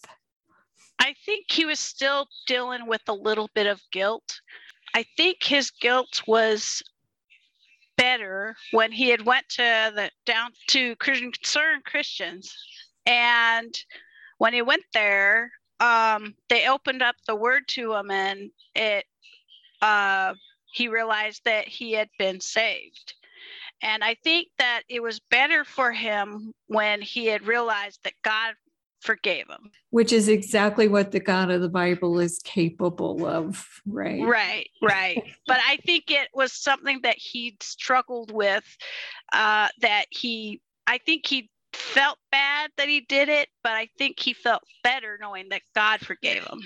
I 0.99 1.15
think 1.27 1.51
he 1.51 1.67
was 1.67 1.81
still 1.81 2.27
dealing 2.47 2.87
with 2.87 3.03
a 3.09 3.15
little 3.15 3.51
bit 3.55 3.67
of 3.67 3.83
guilt. 3.93 4.41
I 4.95 5.05
think 5.17 5.43
his 5.43 5.71
guilt 5.71 6.23
was 6.27 6.83
better 7.97 8.55
when 8.73 8.93
he 8.93 9.09
had 9.09 9.25
went 9.25 9.49
to 9.51 9.93
the 9.95 10.11
down 10.27 10.51
to 10.69 10.97
Christian 10.97 11.33
concerned 11.33 11.85
Christians, 11.85 12.55
and 13.07 13.75
when 14.39 14.53
he 14.53 14.63
went 14.63 14.85
there, 14.93 15.51
um, 15.81 16.35
they 16.49 16.69
opened 16.69 17.03
up 17.03 17.17
the 17.27 17.37
word 17.37 17.63
to 17.69 17.95
him, 17.95 18.11
and 18.11 18.51
it 18.75 19.05
uh, 19.83 20.35
he 20.73 20.89
realized 20.89 21.43
that 21.45 21.69
he 21.69 21.93
had 21.93 22.09
been 22.19 22.41
saved. 22.41 23.15
And 23.83 24.03
I 24.03 24.15
think 24.25 24.49
that 24.59 24.83
it 24.89 25.03
was 25.03 25.21
better 25.31 25.65
for 25.65 25.93
him 25.93 26.53
when 26.69 27.03
he 27.03 27.27
had 27.27 27.47
realized 27.47 28.01
that 28.05 28.15
God 28.23 28.55
forgave 29.05 29.49
him. 29.49 29.71
Which 29.91 30.13
is 30.13 30.29
exactly 30.29 30.89
what 30.89 31.13
the 31.13 31.21
God 31.21 31.51
of 31.51 31.61
the 31.61 31.69
Bible 31.69 32.19
is 32.19 32.41
capable 32.43 33.27
of, 33.27 33.69
right? 33.87 34.25
Right, 34.25 34.69
right. 34.83 35.23
but 35.47 35.59
I 35.65 35.77
think 35.85 36.11
it 36.11 36.29
was 36.35 36.53
something 36.53 37.01
that 37.03 37.17
he 37.19 37.57
struggled 37.61 38.33
with, 38.33 38.65
uh, 39.33 39.69
that 39.83 40.07
he, 40.11 40.63
I 40.87 40.99
think 40.99 41.27
he 41.27 41.51
felt 41.75 42.19
bad 42.33 42.71
that 42.79 42.89
he 42.89 43.01
did 43.01 43.29
it, 43.29 43.49
but 43.63 43.73
I 43.73 43.89
think 43.99 44.19
he 44.19 44.33
felt 44.33 44.63
better 44.83 45.19
knowing 45.21 45.51
that 45.51 45.63
God 45.75 46.01
forgave 46.01 46.45
him. 46.45 46.61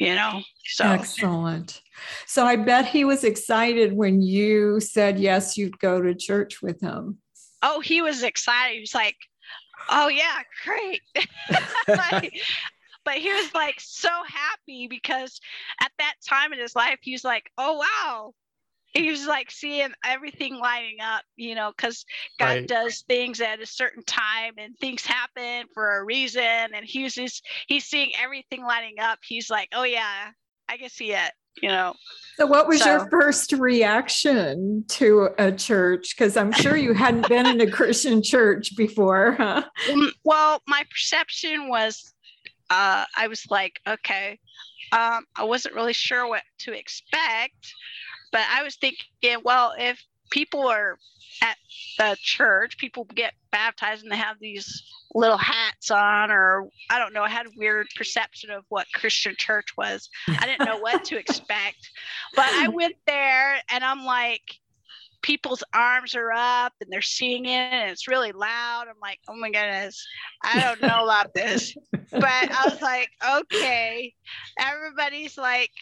You 0.00 0.14
know, 0.14 0.40
so 0.64 0.86
excellent. 0.86 1.82
So 2.26 2.46
I 2.46 2.56
bet 2.56 2.86
he 2.86 3.04
was 3.04 3.24
excited 3.24 3.92
when 3.92 4.22
you 4.22 4.80
said 4.80 5.18
yes, 5.18 5.58
you'd 5.58 5.78
go 5.78 6.00
to 6.00 6.14
church 6.14 6.62
with 6.62 6.80
him. 6.80 7.18
Oh, 7.62 7.80
he 7.80 8.00
was 8.00 8.22
excited. 8.22 8.74
He 8.74 8.80
was 8.80 8.94
like, 8.94 9.16
oh 9.88 10.08
yeah 10.08 10.42
great. 10.64 11.02
But 13.04 13.18
he 13.18 13.32
was 13.32 13.54
like 13.54 13.76
so 13.78 14.08
happy 14.26 14.88
because 14.88 15.40
at 15.80 15.92
that 16.00 16.14
time 16.28 16.52
in 16.52 16.58
his 16.58 16.74
life 16.74 16.98
he 17.02 17.12
was 17.12 17.22
like 17.22 17.50
oh 17.56 17.74
wow. 17.74 18.32
He 18.92 19.10
was 19.10 19.26
like 19.26 19.50
seeing 19.50 19.90
everything 20.04 20.58
lining 20.58 20.96
up 21.00 21.22
you 21.36 21.54
know 21.54 21.72
because 21.76 22.04
god 22.40 22.46
right. 22.46 22.66
does 22.66 23.02
things 23.02 23.40
at 23.40 23.60
a 23.60 23.66
certain 23.66 24.02
time 24.04 24.54
and 24.58 24.76
things 24.78 25.06
happen 25.06 25.66
for 25.72 25.98
a 25.98 26.04
reason. 26.04 26.42
And 26.42 26.84
he 26.84 27.04
was 27.04 27.14
just 27.14 27.46
he's 27.68 27.84
seeing 27.84 28.10
everything 28.20 28.64
lining 28.64 28.98
up. 28.98 29.20
He's 29.22 29.50
like 29.50 29.68
oh 29.72 29.84
yeah 29.84 30.30
i 30.68 30.76
can 30.76 30.90
see 30.90 31.12
it 31.12 31.32
you 31.62 31.68
know. 31.68 31.94
So, 32.36 32.46
what 32.46 32.68
was 32.68 32.82
So- 32.82 32.90
your 32.90 33.08
first 33.10 33.52
reaction 33.52 34.84
to 34.88 35.30
a 35.38 35.50
church? 35.52 36.14
Because 36.16 36.36
I'm 36.36 36.52
sure 36.52 36.76
you 36.76 36.92
hadn't 36.92 37.28
been 37.28 37.46
in 37.46 37.60
a 37.60 37.70
Christian 37.70 38.22
church 38.22 38.76
before. 38.76 39.32
Huh? 39.38 39.64
Mm, 39.86 40.10
Well, 40.24 40.62
my 40.66 40.84
perception 40.90 41.68
was, 41.68 42.12
uh, 42.70 43.04
I 43.16 43.28
was 43.28 43.44
like, 43.50 43.80
okay, 43.86 44.38
um, 44.92 45.24
I 45.34 45.44
wasn't 45.44 45.74
really 45.74 45.92
sure 45.94 46.28
what 46.28 46.42
to 46.60 46.72
expect, 46.72 47.72
but 48.32 48.42
I 48.50 48.62
was 48.62 48.76
thinking, 48.76 49.06
well, 49.42 49.74
if 49.78 50.02
people 50.30 50.66
are 50.68 50.98
at 51.42 51.56
the 51.98 52.16
church, 52.20 52.78
people 52.78 53.04
get 53.04 53.34
baptized 53.52 54.02
and 54.02 54.12
they 54.12 54.16
have 54.16 54.38
these 54.40 54.82
little 55.14 55.36
hats 55.36 55.90
on, 55.90 56.30
or 56.30 56.68
I 56.90 56.98
don't 56.98 57.12
know, 57.12 57.22
I 57.22 57.28
had 57.28 57.46
a 57.46 57.50
weird 57.56 57.88
perception 57.96 58.50
of 58.50 58.64
what 58.68 58.86
Christian 58.94 59.34
church 59.36 59.76
was. 59.76 60.08
I 60.28 60.46
didn't 60.46 60.66
know 60.66 60.78
what 60.78 61.04
to 61.06 61.18
expect, 61.18 61.90
but 62.34 62.46
I 62.46 62.68
went 62.68 62.96
there 63.06 63.60
and 63.70 63.84
I'm 63.84 64.04
like, 64.04 64.42
people's 65.22 65.64
arms 65.74 66.14
are 66.14 66.30
up 66.32 66.72
and 66.80 66.90
they're 66.90 67.02
singing 67.02 67.46
and 67.46 67.90
it's 67.90 68.06
really 68.06 68.32
loud. 68.32 68.86
I'm 68.88 69.00
like, 69.02 69.18
oh 69.28 69.36
my 69.36 69.50
goodness, 69.50 70.06
I 70.44 70.60
don't 70.60 70.80
know 70.80 71.04
about 71.04 71.34
this. 71.34 71.76
But 72.10 72.22
I 72.22 72.62
was 72.64 72.80
like, 72.80 73.10
okay, 73.40 74.14
everybody's 74.58 75.36
like, 75.36 75.72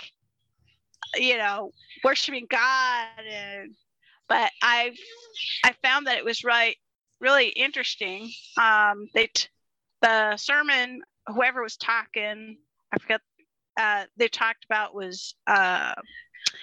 you 1.17 1.37
know, 1.37 1.73
worshiping 2.03 2.47
God 2.49 3.07
and 3.29 3.75
but 4.29 4.51
I 4.63 4.95
I 5.65 5.73
found 5.83 6.07
that 6.07 6.19
it 6.19 6.25
was 6.25 6.45
right 6.45 6.77
really 7.21 7.49
interesting. 7.49 8.31
Um 8.61 9.09
they 9.15 9.27
t- 9.29 9.49
the 10.03 10.37
sermon, 10.37 11.03
whoever 11.27 11.63
was 11.63 11.77
talking, 11.77 12.59
I 12.93 12.99
forgot 12.99 13.21
uh 13.79 14.05
they 14.17 14.29
talked 14.29 14.65
about 14.65 14.95
was 14.95 15.35
uh 15.47 15.95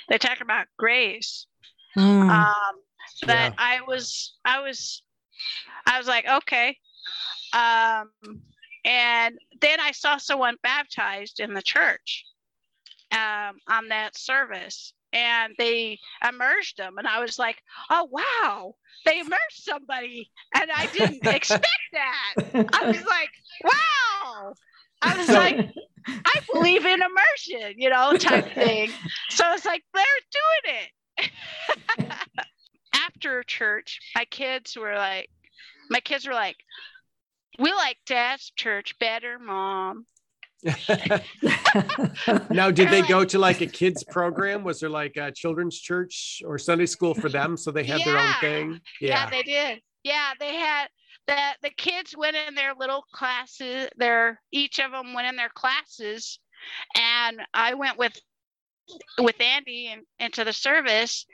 they 0.09 0.17
talked 0.17 0.41
about 0.41 0.67
grace 0.77 1.45
Mm. 1.97 2.29
um 2.29 2.75
that 3.27 3.51
Yeah. 3.51 3.55
i 3.57 3.81
was 3.81 4.37
i 4.45 4.61
was 4.61 5.03
i 5.85 5.97
was 5.97 6.07
like 6.07 6.25
okay 6.27 6.77
um 7.53 8.09
and 8.85 9.37
then 9.61 9.79
i 9.79 9.91
saw 9.91 10.17
someone 10.17 10.55
baptized 10.63 11.39
in 11.39 11.53
the 11.53 11.61
church 11.61 12.25
um 13.11 13.57
on 13.69 13.89
that 13.89 14.17
service 14.17 14.93
and 15.13 15.53
they 15.57 15.99
immersed 16.27 16.77
them 16.77 16.97
and 16.97 17.07
i 17.07 17.19
was 17.19 17.37
like 17.37 17.57
oh 17.89 18.07
wow 18.11 18.73
they 19.05 19.19
immersed 19.19 19.65
somebody 19.65 20.29
and 20.55 20.69
i 20.73 20.85
didn't 20.87 21.25
expect 21.35 21.67
that. 21.93 22.33
I 22.73 22.85
was 22.85 23.03
like 23.05 23.29
wow. 23.63 24.53
I 25.01 25.17
was 25.17 25.29
like 25.29 25.69
i 26.07 26.39
believe 26.53 26.85
in 26.85 26.99
immersion 27.01 27.75
you 27.77 27.89
know 27.89 28.13
type 28.17 28.51
thing. 28.53 28.91
So 29.29 29.43
it's 29.53 29.65
like 29.65 29.83
they're 29.93 30.03
doing 30.31 30.77
it. 30.83 32.11
After 32.93 33.43
church, 33.43 33.99
my 34.15 34.25
kids 34.25 34.75
were 34.75 34.95
like, 34.95 35.29
my 35.89 35.99
kids 35.99 36.27
were 36.27 36.33
like, 36.33 36.57
we 37.59 37.71
like 37.73 37.97
dad's 38.05 38.51
church 38.55 38.97
better, 38.99 39.37
mom. 39.39 40.05
now, 42.49 42.69
did 42.69 42.89
they 42.89 43.01
go 43.01 43.25
to 43.25 43.39
like 43.39 43.61
a 43.61 43.67
kids 43.67 44.03
program? 44.03 44.63
Was 44.63 44.79
there 44.79 44.89
like 44.89 45.17
a 45.17 45.31
children's 45.31 45.79
church 45.79 46.41
or 46.45 46.57
Sunday 46.57 46.85
school 46.85 47.13
for 47.13 47.29
them, 47.29 47.57
so 47.57 47.71
they 47.71 47.83
had 47.83 48.01
their 48.01 48.17
own 48.17 48.33
thing? 48.39 48.81
Yeah. 48.99 49.29
they 49.29 49.43
did. 49.43 49.81
Yeah, 50.03 50.31
they 50.39 50.55
had 50.55 50.87
the 51.27 51.37
the 51.63 51.69
kids 51.69 52.15
went 52.17 52.35
in 52.35 52.55
their 52.55 52.73
little 52.79 53.03
classes. 53.11 53.89
Their 53.97 54.39
each 54.51 54.79
of 54.79 54.91
them 54.91 55.13
went 55.13 55.27
in 55.27 55.35
their 55.35 55.51
classes, 55.53 56.39
and 56.95 57.41
I 57.53 57.73
went 57.75 57.97
with 57.97 58.19
with 59.19 59.39
Andy 59.39 59.87
and 59.87 60.03
into 60.19 60.43
the 60.43 60.53
service. 60.53 61.25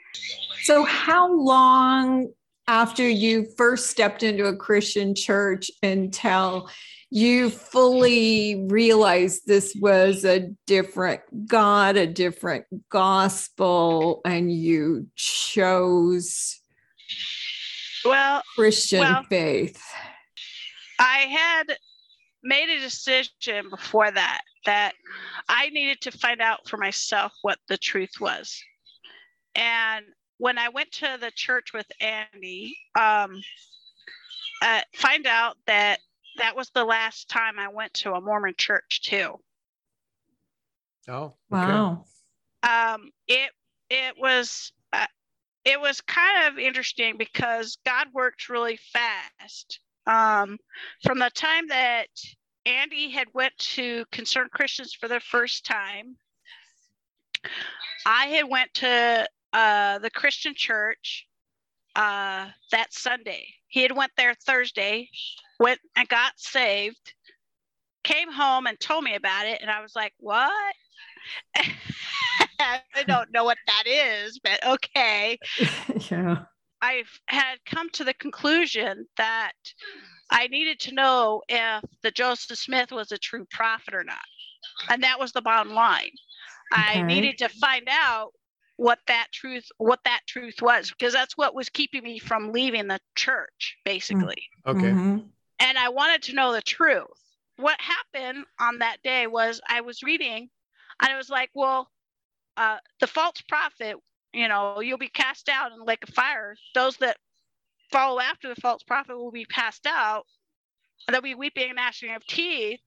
So, 0.62 0.84
how 0.84 1.32
long 1.32 2.28
after 2.66 3.08
you 3.08 3.46
first 3.56 3.88
stepped 3.90 4.22
into 4.22 4.44
a 4.46 4.56
Christian 4.56 5.14
church 5.14 5.70
until 5.82 6.68
you 7.10 7.50
fully 7.50 8.66
realized 8.68 9.46
this 9.46 9.74
was 9.80 10.24
a 10.24 10.50
different 10.66 11.20
God, 11.46 11.96
a 11.96 12.06
different 12.06 12.66
gospel, 12.90 14.20
and 14.24 14.52
you 14.52 15.06
chose 15.16 16.60
Well, 18.04 18.42
Christian 18.54 19.00
Well- 19.00 19.24
faith? 19.24 19.82
I 20.98 21.18
had 21.18 21.78
made 22.42 22.68
a 22.68 22.80
decision 22.80 23.70
before 23.70 24.10
that 24.10 24.42
that 24.64 24.94
I 25.48 25.70
needed 25.70 26.00
to 26.02 26.10
find 26.10 26.40
out 26.40 26.68
for 26.68 26.76
myself 26.76 27.32
what 27.42 27.58
the 27.68 27.78
truth 27.78 28.20
was. 28.20 28.60
And 29.54 30.04
when 30.36 30.58
I 30.58 30.68
went 30.68 30.92
to 30.92 31.16
the 31.20 31.30
church 31.34 31.72
with 31.72 31.86
Andy, 32.00 32.78
um, 32.98 33.40
uh, 34.62 34.82
find 34.94 35.26
out 35.26 35.56
that 35.66 36.00
that 36.38 36.56
was 36.56 36.70
the 36.70 36.84
last 36.84 37.28
time 37.28 37.58
I 37.58 37.68
went 37.68 37.94
to 37.94 38.12
a 38.12 38.20
Mormon 38.20 38.54
church 38.56 39.02
too. 39.02 39.38
Oh, 41.08 41.34
okay. 41.52 41.66
Wow. 41.66 42.04
Um, 42.62 43.10
it 43.26 43.50
it 43.90 44.14
was 44.18 44.72
uh, 44.92 45.06
it 45.64 45.80
was 45.80 46.00
kind 46.00 46.48
of 46.48 46.58
interesting 46.58 47.16
because 47.18 47.78
God 47.84 48.08
worked 48.12 48.48
really 48.48 48.78
fast. 48.92 49.80
Um, 50.06 50.58
from 51.02 51.18
the 51.18 51.30
time 51.30 51.68
that 51.68 52.08
Andy 52.66 53.10
had 53.10 53.28
went 53.34 53.56
to 53.58 54.04
Concerned 54.10 54.50
Christians 54.50 54.94
for 54.94 55.08
the 55.08 55.20
first 55.20 55.64
time, 55.64 56.16
I 58.06 58.26
had 58.26 58.48
went 58.48 58.72
to 58.74 59.28
uh, 59.52 59.98
the 59.98 60.10
Christian 60.10 60.54
church 60.54 61.26
uh, 61.96 62.48
that 62.72 62.92
Sunday. 62.92 63.46
He 63.68 63.82
had 63.82 63.96
went 63.96 64.12
there 64.16 64.34
Thursday, 64.34 65.08
went 65.60 65.80
and 65.96 66.08
got 66.08 66.32
saved, 66.36 67.14
came 68.04 68.32
home 68.32 68.66
and 68.66 68.78
told 68.80 69.04
me 69.04 69.14
about 69.14 69.46
it, 69.46 69.60
and 69.60 69.70
I 69.70 69.80
was 69.80 69.94
like, 69.94 70.12
"What?" 70.18 70.74
I 72.60 72.80
don't 73.06 73.32
know 73.32 73.44
what 73.44 73.58
that 73.66 73.84
is, 73.86 74.40
but 74.42 74.64
okay. 74.66 75.38
yeah. 76.10 76.44
I 76.80 77.04
had 77.26 77.58
come 77.66 77.90
to 77.90 78.04
the 78.04 78.14
conclusion 78.14 79.06
that 79.16 79.52
I 80.30 80.46
needed 80.46 80.78
to 80.80 80.94
know 80.94 81.42
if 81.48 81.84
the 82.02 82.10
Joseph 82.10 82.58
Smith 82.58 82.92
was 82.92 83.12
a 83.12 83.18
true 83.18 83.46
prophet 83.50 83.94
or 83.94 84.04
not. 84.04 84.24
And 84.88 85.02
that 85.02 85.18
was 85.18 85.32
the 85.32 85.42
bottom 85.42 85.72
line. 85.72 86.10
Okay. 86.72 87.00
I 87.00 87.02
needed 87.02 87.38
to 87.38 87.48
find 87.48 87.88
out 87.90 88.32
what 88.78 89.00
that 89.08 89.26
truth 89.32 89.68
what 89.78 89.98
that 90.04 90.20
truth 90.28 90.62
was 90.62 90.90
because 90.90 91.12
that's 91.12 91.36
what 91.36 91.52
was 91.52 91.68
keeping 91.68 92.04
me 92.04 92.20
from 92.20 92.52
leaving 92.52 92.86
the 92.86 93.00
church 93.16 93.76
basically. 93.84 94.48
Okay. 94.64 94.92
Mhm. 94.92 95.28
And 95.58 95.76
I 95.76 95.88
wanted 95.88 96.22
to 96.24 96.34
know 96.34 96.52
the 96.52 96.62
truth. 96.62 97.06
What 97.56 97.80
happened 97.80 98.46
on 98.60 98.78
that 98.78 99.02
day 99.02 99.26
was 99.26 99.60
I 99.68 99.80
was 99.80 100.04
reading 100.04 100.48
and 101.02 101.12
I 101.12 101.16
was 101.16 101.28
like, 101.28 101.50
well, 101.54 101.90
uh, 102.56 102.78
the 103.00 103.08
false 103.08 103.40
prophet, 103.40 103.96
you 104.32 104.46
know, 104.46 104.80
you'll 104.80 104.96
be 104.96 105.08
cast 105.08 105.48
out 105.48 105.72
in 105.72 105.78
the 105.78 105.84
lake 105.84 106.04
of 106.04 106.14
fire. 106.14 106.56
Those 106.74 106.96
that 106.98 107.18
follow 107.90 108.20
after 108.20 108.48
the 108.48 108.60
false 108.60 108.84
prophet 108.84 109.16
will 109.16 109.32
be 109.32 109.44
passed 109.44 109.86
out. 109.88 110.24
And 111.06 111.14
there'll 111.14 111.22
be 111.22 111.34
weeping 111.34 111.70
and 111.70 111.76
gnashing 111.76 112.14
of 112.14 112.24
teeth. 112.26 112.80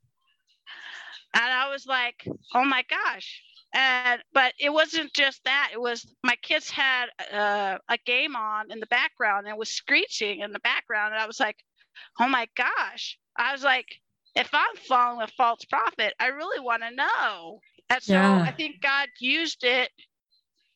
And 1.33 1.43
I 1.43 1.69
was 1.69 1.85
like, 1.85 2.25
oh 2.53 2.63
my 2.63 2.83
gosh. 2.83 3.43
And 3.73 4.21
but 4.33 4.53
it 4.59 4.69
wasn't 4.71 5.13
just 5.13 5.43
that. 5.45 5.69
It 5.73 5.79
was 5.79 6.05
my 6.23 6.35
kids 6.41 6.69
had 6.69 7.07
uh, 7.33 7.77
a 7.89 7.97
game 8.05 8.35
on 8.35 8.71
in 8.71 8.79
the 8.79 8.87
background 8.87 9.45
and 9.45 9.53
it 9.53 9.59
was 9.59 9.69
screeching 9.69 10.39
in 10.41 10.51
the 10.51 10.59
background. 10.59 11.13
And 11.13 11.21
I 11.21 11.27
was 11.27 11.39
like, 11.39 11.57
oh 12.19 12.27
my 12.27 12.47
gosh. 12.55 13.17
I 13.37 13.51
was 13.53 13.63
like, 13.63 13.87
if 14.35 14.49
I'm 14.53 14.75
following 14.87 15.21
a 15.21 15.27
false 15.27 15.63
prophet, 15.65 16.13
I 16.19 16.27
really 16.27 16.59
want 16.59 16.83
to 16.83 16.95
know. 16.95 17.61
And 17.89 18.01
so 18.01 18.13
Yeah. 18.13 18.41
I 18.45 18.51
think 18.51 18.81
God 18.81 19.09
used 19.19 19.63
it 19.63 19.89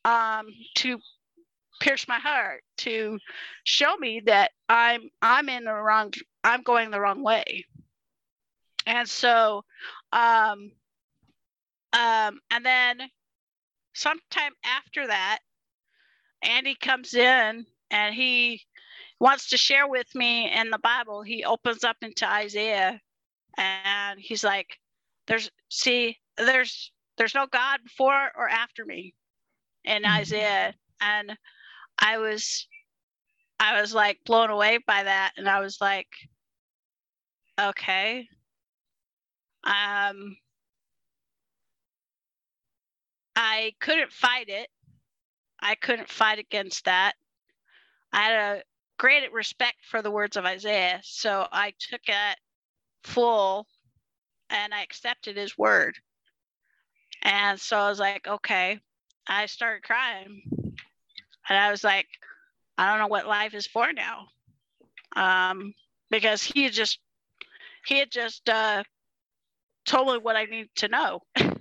um, 0.06 0.48
to 0.76 1.00
pierce 1.82 2.08
my 2.08 2.20
heart, 2.20 2.64
to 2.78 3.20
show 3.64 3.96
me 3.98 4.22
that 4.26 4.52
I'm 4.70 5.10
I'm 5.22 5.50
in 5.50 5.66
the 5.66 5.74
wrong, 5.74 6.14
I'm 6.44 6.62
going 6.64 6.92
the 6.92 7.00
wrong 7.00 7.24
way. 7.24 7.66
And 8.86 9.08
so, 9.10 9.64
um, 10.12 10.72
um, 11.96 12.42
and 12.52 12.66
then 12.66 13.12
sometime 13.94 14.54
after 14.66 15.08
that, 15.08 15.40
Andy 16.44 16.76
comes 16.76 17.14
in 17.16 17.66
and 17.92 18.16
he 18.16 18.64
wants 19.20 19.50
to 19.50 19.58
share 19.58 19.88
with 19.88 20.14
me 20.16 20.52
in 20.52 20.72
the 20.72 20.80
Bible. 20.80 21.24
He 21.24 21.44
opens 21.46 21.84
up 21.84 21.98
into 22.04 22.28
Isaiah 22.30 23.02
and 23.58 24.20
he's 24.20 24.44
like, 24.44 24.80
There's 25.28 25.52
see, 25.70 26.20
there's 26.38 26.92
there's 27.18 27.36
no 27.36 27.48
God 27.48 27.84
before 27.84 28.32
or 28.36 28.50
after 28.50 28.86
me 28.86 29.16
in 29.86 30.04
Mhm. 30.04 30.10
Isaiah. 30.12 30.76
And 31.02 31.38
I 32.00 32.18
was 32.20 32.68
I 33.60 33.82
was 33.82 33.94
like 33.94 34.20
blown 34.26 34.50
away 34.52 34.80
by 34.88 35.04
that. 35.04 35.34
And 35.38 35.50
I 35.50 35.60
was 35.62 35.82
like, 35.82 36.10
okay. 37.60 38.30
Um 39.64 40.38
I 43.36 43.74
couldn't 43.80 44.12
fight 44.12 44.50
it. 44.50 44.68
I 45.62 45.76
couldn't 45.76 46.10
fight 46.10 46.40
against 46.40 46.86
that. 46.86 47.14
I 48.14 48.22
had 48.24 48.58
a 48.58 48.64
great 48.98 49.32
respect 49.34 49.78
for 49.90 50.02
the 50.02 50.12
words 50.12 50.38
of 50.38 50.46
Isaiah, 50.46 51.02
so 51.04 51.48
I 51.52 51.74
took 51.80 52.02
it 52.08 52.38
full 53.04 53.68
and 54.50 54.74
I 54.74 54.84
accepted 54.84 55.38
his 55.38 55.58
word. 55.58 55.96
And 57.22 57.60
so 57.60 57.78
I 57.78 57.90
was 57.90 58.00
like, 58.00 58.28
okay. 58.28 58.80
I 59.28 59.48
started 59.48 59.84
crying. 59.84 60.44
And 61.50 61.58
I 61.58 61.72
was 61.72 61.84
like, 61.84 62.08
I 62.78 62.90
don't 62.90 63.00
know 63.00 63.08
what 63.08 63.28
life 63.28 63.54
is 63.54 63.68
for 63.68 63.92
now. 63.92 64.28
Um, 65.16 65.74
because 66.12 66.44
he 66.44 66.64
had 66.64 66.74
just 66.74 67.00
he 67.86 68.00
had 68.00 68.12
just 68.12 68.48
uh 68.50 68.84
told 69.86 70.08
me 70.08 70.20
what 70.20 70.36
I 70.36 70.46
need 70.46 70.70
to 70.78 70.88
know. 70.88 71.22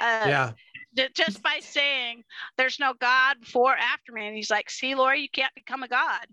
uh, 0.00 0.24
yeah. 0.26 0.52
Just 1.14 1.42
by 1.42 1.60
saying 1.60 2.24
there's 2.56 2.80
no 2.80 2.94
God 3.00 3.36
before 3.40 3.76
after 3.76 4.12
me. 4.12 4.26
And 4.26 4.34
he's 4.34 4.50
like, 4.50 4.68
see, 4.68 4.94
Lori, 4.94 5.20
you 5.20 5.28
can't 5.32 5.54
become 5.54 5.84
a 5.84 5.88
God. 5.88 6.26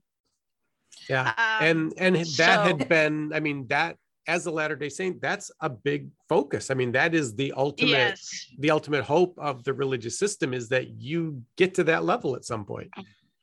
Yeah. 1.08 1.27
Um, 1.27 1.34
and 1.38 1.93
and 1.97 2.15
that 2.15 2.25
so, 2.25 2.63
had 2.63 2.89
been, 2.89 3.32
I 3.34 3.39
mean, 3.39 3.67
that 3.67 3.97
as 4.25 4.45
a 4.45 4.51
Latter-day 4.51 4.89
Saint, 4.89 5.21
that's 5.21 5.51
a 5.62 5.69
big 5.69 6.10
focus. 6.27 6.71
I 6.71 6.73
mean, 6.73 6.91
that 6.93 7.13
is 7.13 7.36
the 7.36 7.53
ultimate 7.56 7.91
yes. 7.91 8.47
the 8.60 8.71
ultimate 8.71 9.03
hope 9.03 9.38
of 9.38 9.63
the 9.63 9.73
religious 9.73 10.17
system 10.17 10.53
is 10.53 10.69
that 10.69 10.89
you 10.99 11.43
get 11.56 11.75
to 11.75 11.84
that 11.86 12.03
level 12.03 12.36
at 12.36 12.43
some 12.43 12.65
point. 12.65 12.89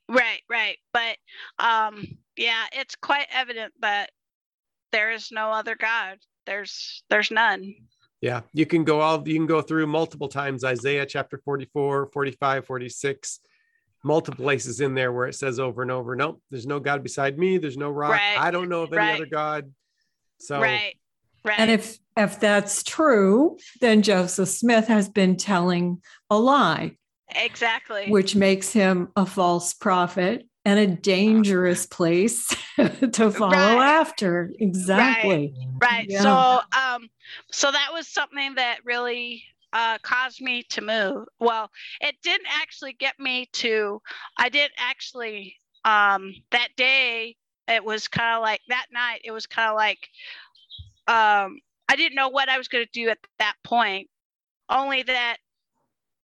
Right, 0.09 0.43
right. 0.51 0.79
But 0.93 1.17
um 1.59 2.19
yeah, 2.37 2.65
it's 2.73 2.97
quite 2.97 3.29
evident 3.33 3.73
that 3.81 4.11
there 4.91 5.13
is 5.13 5.31
no 5.31 5.51
other 5.51 5.77
God. 5.77 6.19
There's 6.45 7.03
there's 7.09 7.31
none. 7.31 7.75
Yeah, 8.25 8.41
you 8.55 8.65
can 8.65 8.85
go 8.85 9.03
all 9.03 9.29
you 9.29 9.35
can 9.35 9.45
go 9.45 9.61
through 9.61 9.87
multiple 9.87 10.29
times 10.29 10.65
Isaiah 10.65 11.05
chapter 11.05 11.37
44, 11.37 12.07
45, 12.07 12.65
46 12.65 13.41
multiple 14.03 14.43
places 14.43 14.81
in 14.81 14.95
there 14.95 15.13
where 15.13 15.27
it 15.27 15.35
says 15.35 15.61
over 15.61 15.83
and 15.83 15.91
over, 15.91 16.17
nope, 16.17 16.41
there's 16.51 16.67
no 16.67 16.81
God 16.81 17.03
beside 17.03 17.39
me. 17.39 17.59
There's 17.59 17.77
no 17.77 17.91
rock. 17.91 18.13
Right. 18.13 18.39
I 18.39 18.51
don't 18.51 18.71
know 18.71 18.85
of 18.85 18.95
any 18.95 18.99
right. 18.99 19.15
other 19.17 19.27
God. 19.27 19.71
So 20.39 20.59
right, 20.59 20.95
right. 21.45 21.61
And 21.61 21.71
if 21.71 21.99
if 22.17 22.41
that's 22.41 22.83
true, 22.83 23.59
then 23.83 24.01
Joseph 24.01 24.49
Smith 24.49 24.87
has 24.87 25.11
been 25.11 25.37
telling 25.37 26.01
a 26.31 26.39
lie. 26.39 26.97
Exactly. 27.37 28.07
Which 28.09 28.35
makes 28.35 28.73
him 28.73 29.09
a 29.17 29.27
false 29.27 29.75
prophet 29.75 30.47
and 30.65 30.79
a 30.79 30.87
dangerous 30.87 31.87
place 31.91 32.49
to 32.77 33.31
follow 33.31 33.53
right. 33.53 34.01
after. 34.01 34.53
Exactly. 34.59 35.55
Right. 35.81 35.91
right. 35.91 36.07
Yeah. 36.09 36.21
So 36.21 36.61
um 36.79 37.09
so 37.51 37.71
that 37.71 37.91
was 37.93 38.09
something 38.09 38.55
that 38.57 38.79
really 38.85 39.45
uh, 39.73 39.99
caused 39.99 40.41
me 40.41 40.63
to 40.71 40.81
move. 40.81 41.27
Well, 41.41 41.69
it 42.01 42.15
didn't 42.23 42.47
actually 42.49 42.93
get 42.93 43.19
me 43.19 43.49
to, 43.55 44.01
I 44.39 44.49
didn't 44.49 44.75
actually, 44.79 45.57
um, 45.85 46.33
that 46.53 46.69
day 46.77 47.35
it 47.69 47.85
was 47.85 48.09
kind 48.09 48.37
of 48.37 48.43
like 48.43 48.61
that 48.69 48.87
night 48.93 49.21
it 49.25 49.31
was 49.31 49.47
kind 49.47 49.71
of 49.71 49.77
like 49.77 50.09
um 51.07 51.59
i 51.89 51.97
didn't 51.97 52.15
know 52.15 52.29
what 52.29 52.49
i 52.49 52.59
was 52.59 52.69
going 52.69 52.85
to 52.85 52.91
do 52.93 53.09
at 53.09 53.19
that 53.39 53.55
point 53.63 54.09
only 54.69 55.03
that 55.03 55.37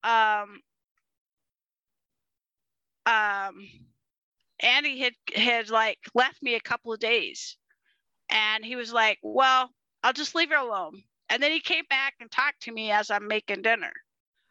um 0.05 0.61
um 3.07 3.69
andy 4.63 5.01
had 5.01 5.15
had 5.35 5.71
like 5.71 5.99
left 6.15 6.43
me 6.43 6.55
a 6.55 6.61
couple 6.61 6.93
of 6.93 7.01
days. 7.01 7.57
And 8.33 8.65
he 8.65 8.77
was 8.77 8.93
like 8.93 9.19
well 9.23 9.71
i'll 10.03 10.13
just 10.13 10.35
leave 10.35 10.51
her 10.51 10.57
alone. 10.57 11.03
And 11.29 11.43
then 11.43 11.53
he 11.53 11.61
came 11.61 11.85
back 11.89 12.15
and 12.21 12.31
talked 12.31 12.63
to 12.63 12.73
me 12.73 12.91
as 12.91 13.11
i'm 13.11 13.29
making 13.29 13.63
dinner. 13.63 13.93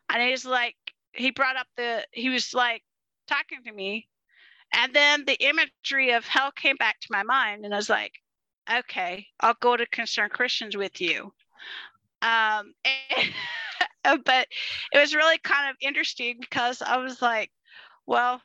And 0.10 0.22
he's 0.22 0.46
like 0.46 0.76
he 1.14 1.32
brought 1.32 1.58
up 1.58 1.68
the 1.78 2.06
he 2.12 2.30
was 2.30 2.54
like 2.54 2.84
talking 3.28 3.64
to 3.66 3.72
me. 3.72 4.08
And 4.74 4.94
then 4.94 5.26
the 5.26 5.38
imagery 5.44 6.12
of 6.12 6.26
hell 6.26 6.52
came 6.52 6.76
back 6.76 7.00
to 7.00 7.08
my 7.10 7.24
mind, 7.24 7.66
and 7.66 7.74
I 7.74 7.78
was 7.78 7.90
like, 7.90 8.14
okay, 8.72 9.26
I'll 9.40 9.56
go 9.60 9.76
to 9.76 9.86
Concerned 9.88 10.32
Christians 10.32 10.78
with 10.78 11.02
you. 11.02 11.34
Um, 12.22 12.74
and, 12.86 14.24
but 14.26 14.48
it 14.92 15.00
was 15.00 15.16
really 15.16 15.40
kind 15.40 15.70
of 15.70 15.76
interesting 15.82 16.38
because 16.40 16.82
I 16.82 16.98
was 16.98 17.22
like, 17.22 17.50
well, 18.06 18.42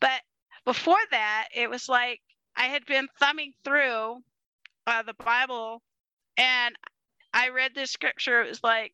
but 0.00 0.20
before 0.66 0.98
that, 1.12 1.48
it 1.54 1.70
was 1.70 1.88
like 1.88 2.20
I 2.56 2.64
had 2.66 2.86
been 2.86 3.08
thumbing 3.20 3.52
through 3.64 4.18
uh, 4.86 5.02
the 5.04 5.14
Bible 5.24 5.82
and 6.38 6.74
I 7.34 7.50
read 7.50 7.72
this 7.74 7.90
scripture. 7.92 8.42
It 8.42 8.48
was 8.48 8.62
like, 8.64 8.92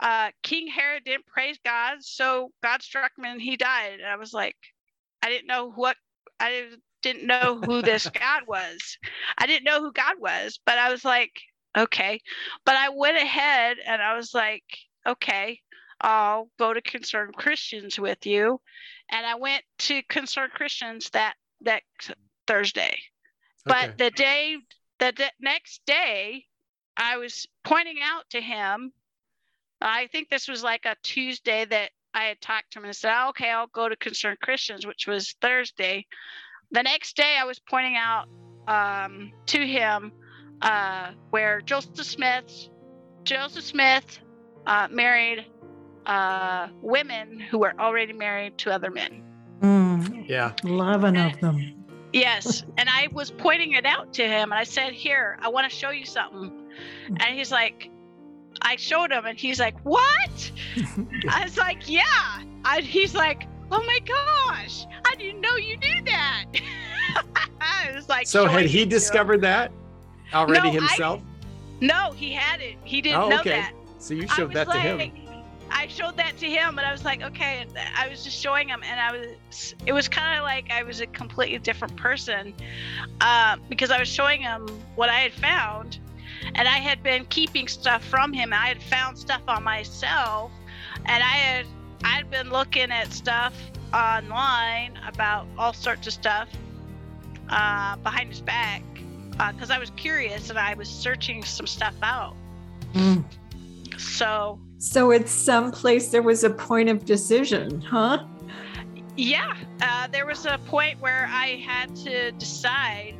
uh, 0.00 0.30
King 0.42 0.68
Herod 0.68 1.04
didn't 1.04 1.26
praise 1.26 1.58
God, 1.64 1.98
so 2.02 2.50
God 2.62 2.82
struck 2.82 3.12
him 3.18 3.24
and 3.24 3.42
he 3.42 3.56
died. 3.56 3.94
And 3.94 4.06
I 4.06 4.16
was 4.16 4.32
like, 4.34 4.56
I 5.22 5.30
didn't 5.30 5.48
know 5.48 5.72
what 5.72 5.96
I 6.40 6.68
didn't 7.02 7.26
know 7.26 7.60
who 7.64 7.82
this 7.82 8.10
God 8.14 8.44
was. 8.48 8.98
I 9.38 9.46
didn't 9.46 9.64
know 9.66 9.80
who 9.80 9.92
God 9.92 10.16
was, 10.20 10.60
but 10.66 10.78
I 10.78 10.90
was 10.92 11.04
like, 11.04 11.32
okay. 11.78 12.20
But 12.66 12.76
I 12.76 12.90
went 12.90 13.18
ahead 13.18 13.78
and 13.86 14.02
I 14.02 14.16
was 14.16 14.34
like, 14.34 14.64
okay, 15.06 15.60
I'll 16.04 16.50
go 16.58 16.74
to 16.74 16.82
Concerned 16.82 17.34
Christians 17.34 17.98
with 17.98 18.26
you. 18.26 18.60
And 19.10 19.26
I 19.26 19.36
went 19.36 19.64
to 19.80 20.02
Concerned 20.02 20.52
Christians 20.52 21.08
that 21.10 21.34
that 21.62 21.82
Thursday. 22.46 22.98
But 23.64 23.90
okay. 23.90 23.94
the 23.96 24.10
day 24.10 24.56
the 24.98 25.30
next 25.40 25.80
day, 25.86 26.44
I 26.96 27.16
was 27.16 27.46
pointing 27.64 27.98
out 28.02 28.28
to 28.30 28.40
him. 28.40 28.92
I 29.80 30.06
think 30.08 30.28
this 30.28 30.46
was 30.46 30.62
like 30.62 30.84
a 30.84 30.96
Tuesday 31.02 31.64
that 31.64 31.90
I 32.12 32.24
had 32.24 32.40
talked 32.40 32.72
to 32.72 32.80
him 32.80 32.84
and 32.84 32.94
said, 32.94 33.14
oh, 33.16 33.30
okay, 33.30 33.50
I'll 33.50 33.66
go 33.66 33.88
to 33.88 33.96
Concerned 33.96 34.40
Christians, 34.40 34.86
which 34.86 35.06
was 35.06 35.34
Thursday. 35.40 36.06
The 36.70 36.82
next 36.82 37.16
day, 37.16 37.36
I 37.40 37.44
was 37.44 37.58
pointing 37.58 37.96
out 37.96 38.28
um, 38.68 39.32
to 39.46 39.66
him 39.66 40.12
uh, 40.60 41.12
where 41.30 41.60
Joseph 41.62 42.04
Smith, 42.04 42.68
Joseph 43.24 43.64
Smith 43.64 44.18
uh, 44.66 44.88
married 44.90 45.46
uh, 46.06 46.68
women 46.82 47.40
who 47.40 47.58
were 47.58 47.74
already 47.78 48.12
married 48.12 48.58
to 48.58 48.72
other 48.72 48.90
men. 48.90 49.22
Mm, 49.60 50.28
yeah. 50.28 50.52
11 50.64 51.16
of 51.16 51.40
them. 51.40 51.84
Yes. 52.12 52.64
And 52.78 52.88
I 52.88 53.08
was 53.12 53.30
pointing 53.30 53.72
it 53.72 53.84
out 53.84 54.12
to 54.14 54.22
him 54.22 54.52
and 54.52 54.58
I 54.58 54.64
said, 54.64 54.92
Here, 54.92 55.38
I 55.40 55.48
want 55.48 55.70
to 55.70 55.76
show 55.76 55.90
you 55.90 56.04
something. 56.04 56.52
And 57.08 57.36
he's 57.36 57.50
like, 57.50 57.90
I 58.62 58.76
showed 58.76 59.10
him 59.10 59.24
and 59.26 59.38
he's 59.38 59.58
like, 59.58 59.78
What? 59.80 60.52
I 61.28 61.44
was 61.44 61.56
like, 61.56 61.88
Yeah. 61.88 62.42
And 62.64 62.84
he's 62.84 63.14
like, 63.14 63.48
Oh 63.70 63.82
my 63.82 63.98
gosh, 64.06 64.86
I 65.04 65.14
didn't 65.16 65.40
know 65.40 65.56
you 65.56 65.76
knew 65.78 66.02
that. 66.04 66.44
I 67.60 67.92
was 67.94 68.08
like, 68.08 68.26
So 68.26 68.46
had 68.46 68.66
he 68.66 68.84
discovered 68.84 69.40
that 69.40 69.72
already 70.32 70.68
no, 70.68 70.80
himself? 70.80 71.20
I, 71.20 71.84
no, 71.84 72.12
he 72.12 72.32
hadn't. 72.32 72.78
He 72.84 73.00
didn't 73.00 73.22
oh, 73.22 73.28
know 73.28 73.40
okay. 73.40 73.50
that. 73.50 73.72
So 73.98 74.14
you 74.14 74.28
showed 74.28 74.52
that 74.52 74.68
like, 74.68 74.82
to 74.82 74.98
him. 74.98 75.23
I 75.84 75.86
showed 75.86 76.16
that 76.16 76.38
to 76.38 76.46
him, 76.46 76.78
and 76.78 76.86
I 76.86 76.92
was 76.92 77.04
like, 77.04 77.20
okay. 77.20 77.66
I 77.94 78.08
was 78.08 78.24
just 78.24 78.40
showing 78.40 78.68
him, 78.68 78.80
and 78.82 78.98
I 78.98 79.12
was. 79.12 79.74
It 79.84 79.92
was 79.92 80.08
kind 80.08 80.38
of 80.38 80.42
like 80.42 80.70
I 80.72 80.82
was 80.82 81.02
a 81.02 81.06
completely 81.06 81.58
different 81.58 81.94
person, 81.94 82.54
uh, 83.20 83.58
because 83.68 83.90
I 83.90 83.98
was 83.98 84.08
showing 84.08 84.40
him 84.40 84.66
what 84.94 85.10
I 85.10 85.18
had 85.18 85.34
found, 85.34 85.98
and 86.54 86.66
I 86.66 86.78
had 86.78 87.02
been 87.02 87.26
keeping 87.26 87.68
stuff 87.68 88.02
from 88.02 88.32
him. 88.32 88.54
I 88.54 88.68
had 88.68 88.82
found 88.82 89.18
stuff 89.18 89.42
on 89.46 89.62
myself, 89.62 90.52
and 91.04 91.22
I 91.22 91.36
had 91.36 91.66
I 92.02 92.16
had 92.16 92.30
been 92.30 92.48
looking 92.48 92.90
at 92.90 93.12
stuff 93.12 93.54
online 93.92 94.98
about 95.06 95.46
all 95.58 95.74
sorts 95.74 96.06
of 96.06 96.14
stuff 96.14 96.48
uh, 97.50 97.96
behind 97.96 98.30
his 98.30 98.40
back 98.40 98.82
because 99.32 99.70
uh, 99.70 99.74
I 99.74 99.78
was 99.78 99.90
curious 99.96 100.48
and 100.48 100.58
I 100.58 100.72
was 100.72 100.88
searching 100.88 101.44
some 101.44 101.66
stuff 101.66 101.94
out. 102.02 102.36
Mm. 102.94 103.22
So. 103.98 104.58
So 104.84 105.12
it's 105.12 105.32
someplace 105.32 106.08
there 106.08 106.22
was 106.22 106.44
a 106.44 106.50
point 106.50 106.90
of 106.90 107.06
decision, 107.06 107.80
huh? 107.80 108.26
Yeah, 109.16 109.56
uh, 109.80 110.08
there 110.08 110.26
was 110.26 110.44
a 110.44 110.58
point 110.66 111.00
where 111.00 111.26
I 111.30 111.56
had 111.66 111.96
to 111.96 112.32
decide. 112.32 113.14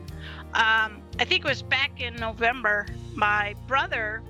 Um, 0.52 1.00
I 1.18 1.24
think 1.24 1.42
it 1.44 1.48
was 1.48 1.62
back 1.62 2.02
in 2.02 2.14
November 2.16 2.86
my 3.14 3.54
brother 3.66 4.22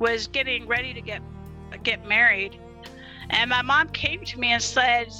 was 0.00 0.26
getting 0.26 0.66
ready 0.66 0.92
to 0.92 1.00
get 1.00 1.22
get 1.82 2.06
married 2.08 2.58
and 3.30 3.50
my 3.50 3.62
mom 3.62 3.88
came 3.90 4.24
to 4.24 4.40
me 4.40 4.52
and 4.52 4.62
said 4.62 5.12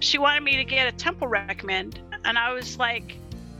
she 0.00 0.18
wanted 0.18 0.42
me 0.42 0.56
to 0.56 0.64
get 0.64 0.86
a 0.86 0.92
temple 0.92 1.28
recommend 1.28 2.00
and 2.24 2.38
i 2.38 2.52
was 2.52 2.78
like 2.78 3.16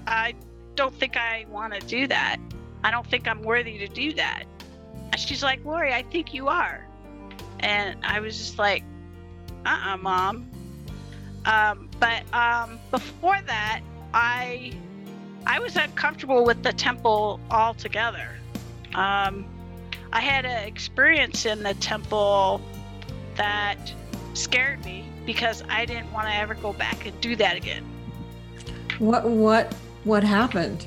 i 0.06 0.34
don't 0.74 0.94
think 0.94 1.16
i 1.16 1.44
want 1.50 1.72
to 1.72 1.80
do 1.86 2.06
that 2.06 2.38
i 2.84 2.90
don't 2.90 3.06
think 3.06 3.28
i'm 3.28 3.42
worthy 3.42 3.76
to 3.76 3.86
do 3.86 4.12
that 4.14 4.44
and 5.12 5.20
she's 5.20 5.42
like 5.42 5.62
lori 5.64 5.92
i 5.92 6.02
think 6.02 6.32
you 6.32 6.48
are 6.48 6.86
and 7.62 7.96
i 8.04 8.20
was 8.20 8.36
just 8.36 8.58
like 8.58 8.84
uh-uh 9.66 9.96
mom 9.96 10.48
um, 11.44 11.88
but 11.98 12.22
um, 12.34 12.78
before 12.90 13.38
that 13.46 13.80
i 14.14 14.72
i 15.46 15.58
was 15.58 15.76
uncomfortable 15.76 16.44
with 16.44 16.62
the 16.62 16.72
temple 16.72 17.40
altogether 17.50 18.28
um, 18.94 19.46
I 20.12 20.20
had 20.20 20.44
an 20.44 20.68
experience 20.68 21.46
in 21.46 21.62
the 21.62 21.72
temple 21.74 22.60
that 23.36 23.78
scared 24.34 24.84
me 24.84 25.06
because 25.24 25.62
I 25.70 25.86
didn't 25.86 26.12
want 26.12 26.26
to 26.28 26.34
ever 26.34 26.52
go 26.52 26.74
back 26.74 27.06
and 27.06 27.18
do 27.22 27.34
that 27.36 27.56
again. 27.56 27.82
What 28.98 29.24
what 29.24 29.72
what 30.04 30.22
happened? 30.22 30.86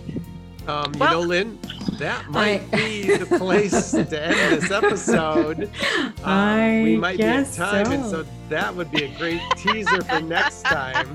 Um, 0.68 0.94
you 0.94 1.00
Well- 1.00 1.12
know, 1.14 1.20
Lynn, 1.22 1.58
that 1.93 2.30
might 2.30 2.63
I- 2.74 2.76
be 2.78 3.15
the 3.17 3.26
place 3.38 3.91
to 3.91 4.00
end 4.00 4.62
this 4.62 4.71
episode. 4.71 5.69
Um, 6.26 6.32
I 6.32 6.82
we 6.84 6.98
might 6.98 7.17
be 7.17 7.24
at 7.24 7.54
time, 7.54 7.91
and 7.91 8.04
so. 8.04 8.24
so 8.24 8.30
that 8.50 8.74
would 8.76 8.89
be 8.89 9.04
a 9.04 9.17
great 9.17 9.41
teaser 9.58 10.04
for 10.04 10.19
next 10.21 10.63
time. 10.63 11.08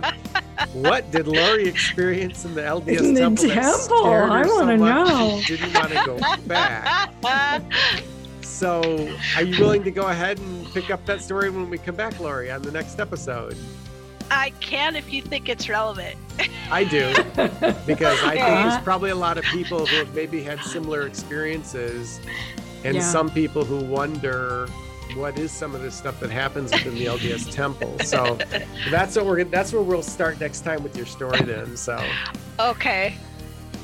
What 0.73 1.11
did 1.11 1.27
Lori 1.27 1.67
experience 1.67 2.45
in 2.45 2.55
the 2.55 2.61
LDS 2.63 2.99
In 3.01 3.15
the 3.15 3.21
temple? 3.21 3.49
temple? 3.49 4.05
I 4.07 4.47
wanna 4.47 4.77
much 4.79 5.09
know. 5.09 5.41
She 5.41 5.57
didn't 5.57 5.75
want 5.75 5.89
to 5.91 6.03
go 6.07 6.19
back. 6.47 7.13
So, 8.43 9.09
are 9.37 9.43
you 9.43 9.59
willing 9.59 9.83
to 9.85 9.91
go 9.91 10.07
ahead 10.09 10.39
and 10.39 10.67
pick 10.73 10.91
up 10.91 11.05
that 11.07 11.23
story 11.23 11.51
when 11.51 11.69
we 11.71 11.79
come 11.79 11.97
back, 11.97 12.19
Lori, 12.21 12.51
on 12.51 12.63
the 12.63 12.71
next 12.71 13.01
episode? 13.01 13.57
I 14.31 14.51
can 14.61 14.97
if 14.97 15.13
you 15.13 15.23
think 15.23 15.49
it's 15.49 15.69
relevant. 15.69 16.17
I 16.71 16.85
do. 16.85 17.15
because 17.87 18.23
I 18.23 18.37
think 18.37 18.47
there's 18.47 18.79
probably 18.79 19.11
a 19.11 19.15
lot 19.17 19.39
of 19.39 19.45
people 19.47 19.87
who 19.87 19.97
have 19.97 20.15
maybe 20.15 20.43
had 20.43 20.65
similar 20.65 21.07
experiences, 21.07 22.21
and 22.85 22.95
Yeah. 22.97 23.03
some 23.03 23.31
people 23.31 23.65
who 23.65 23.79
wonder 23.85 24.69
what 25.15 25.37
is 25.39 25.51
some 25.51 25.75
of 25.75 25.83
this 25.83 25.95
stuff 25.97 26.21
that 26.21 26.31
happens 26.31 26.73
within 26.73 26.95
the 26.95 27.07
LDS 27.07 27.51
temple. 27.53 27.99
So 27.99 28.39
that's 28.91 29.17
what 29.17 29.27
we're 29.27 29.45
that's 29.45 29.73
where 29.73 29.83
we'll 29.83 30.03
start 30.03 30.39
next 30.41 30.61
time 30.61 30.83
with 30.85 30.97
your 30.97 31.07
story. 31.07 31.43
Then, 31.43 31.77
so 31.77 32.09
Okay. 32.61 33.17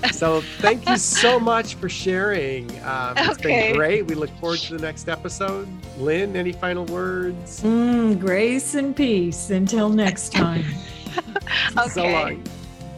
so 0.13 0.41
thank 0.59 0.87
you 0.89 0.97
so 0.97 1.39
much 1.41 1.75
for 1.77 1.89
sharing. 1.89 2.69
Um, 2.85 3.15
it's 3.17 3.39
Okay. 3.39 3.69
been 3.69 3.77
great. 3.77 4.07
We 4.07 4.15
look 4.15 4.31
forward 4.41 4.59
to 4.61 4.77
the 4.77 4.83
next 4.83 5.09
episode. 5.09 5.67
Lynn, 5.99 6.37
any 6.37 6.53
final 6.53 6.85
words? 6.87 7.63
Mm, 7.63 8.19
grace 8.21 8.75
and 8.75 8.95
peace 8.97 9.51
until 9.51 9.89
next 9.89 10.33
time. 10.33 10.65
So 11.91 12.03
Okay. 12.03 12.13
long. 12.13 12.43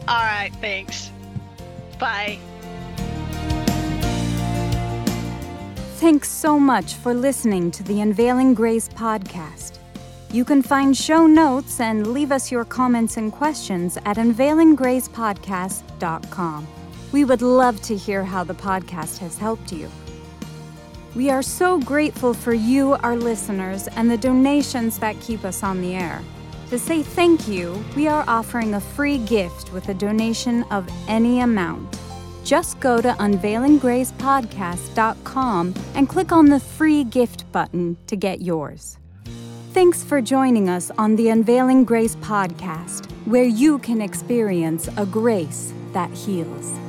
All 0.07 0.23
right. 0.23 0.51
Thanks. 0.59 1.11
Bye. 1.99 2.39
Thanks 5.99 6.29
so 6.29 6.59
much 6.59 6.93
for 6.95 7.13
listening 7.13 7.71
to 7.71 7.83
the 7.83 8.01
Unveiling 8.01 8.53
Grace 8.53 8.89
podcast. 8.89 9.77
You 10.31 10.43
can 10.45 10.61
find 10.61 10.95
show 10.95 11.25
notes 11.27 11.79
and 11.79 12.07
leave 12.13 12.31
us 12.31 12.51
your 12.51 12.63
comments 12.65 13.17
and 13.17 13.31
questions 13.31 13.97
at 14.05 14.17
unveilinggracepodcast.com. 14.17 16.67
We 17.11 17.25
would 17.25 17.41
love 17.41 17.81
to 17.83 17.95
hear 17.95 18.23
how 18.23 18.43
the 18.43 18.53
podcast 18.53 19.17
has 19.19 19.37
helped 19.37 19.71
you. 19.71 19.89
We 21.15 21.29
are 21.31 21.41
so 21.41 21.79
grateful 21.79 22.35
for 22.35 22.53
you, 22.53 22.93
our 22.93 23.15
listeners, 23.15 23.87
and 23.87 24.11
the 24.11 24.17
donations 24.17 24.99
that 24.99 25.19
keep 25.21 25.43
us 25.43 25.63
on 25.63 25.81
the 25.81 25.95
air. 25.95 26.21
To 26.69 26.77
say 26.77 27.01
thank 27.01 27.47
you, 27.47 27.83
we 27.95 28.07
are 28.07 28.23
offering 28.27 28.75
a 28.75 28.79
free 28.79 29.17
gift 29.17 29.73
with 29.73 29.89
a 29.89 29.95
donation 29.95 30.61
of 30.69 30.87
any 31.07 31.39
amount. 31.39 31.97
Just 32.43 32.79
go 32.79 33.01
to 33.01 33.11
unveilinggracepodcast.com 33.13 35.73
and 35.95 36.07
click 36.07 36.31
on 36.31 36.45
the 36.45 36.59
free 36.59 37.03
gift 37.03 37.51
button 37.51 37.97
to 38.05 38.15
get 38.15 38.41
yours. 38.41 38.99
Thanks 39.73 40.03
for 40.03 40.21
joining 40.21 40.69
us 40.69 40.91
on 40.97 41.15
the 41.15 41.29
Unveiling 41.29 41.85
Grace 41.85 42.15
podcast, 42.17 43.09
where 43.25 43.43
you 43.43 43.79
can 43.79 44.01
experience 44.01 44.89
a 44.97 45.05
grace 45.05 45.73
that 45.93 46.11
heals. 46.11 46.88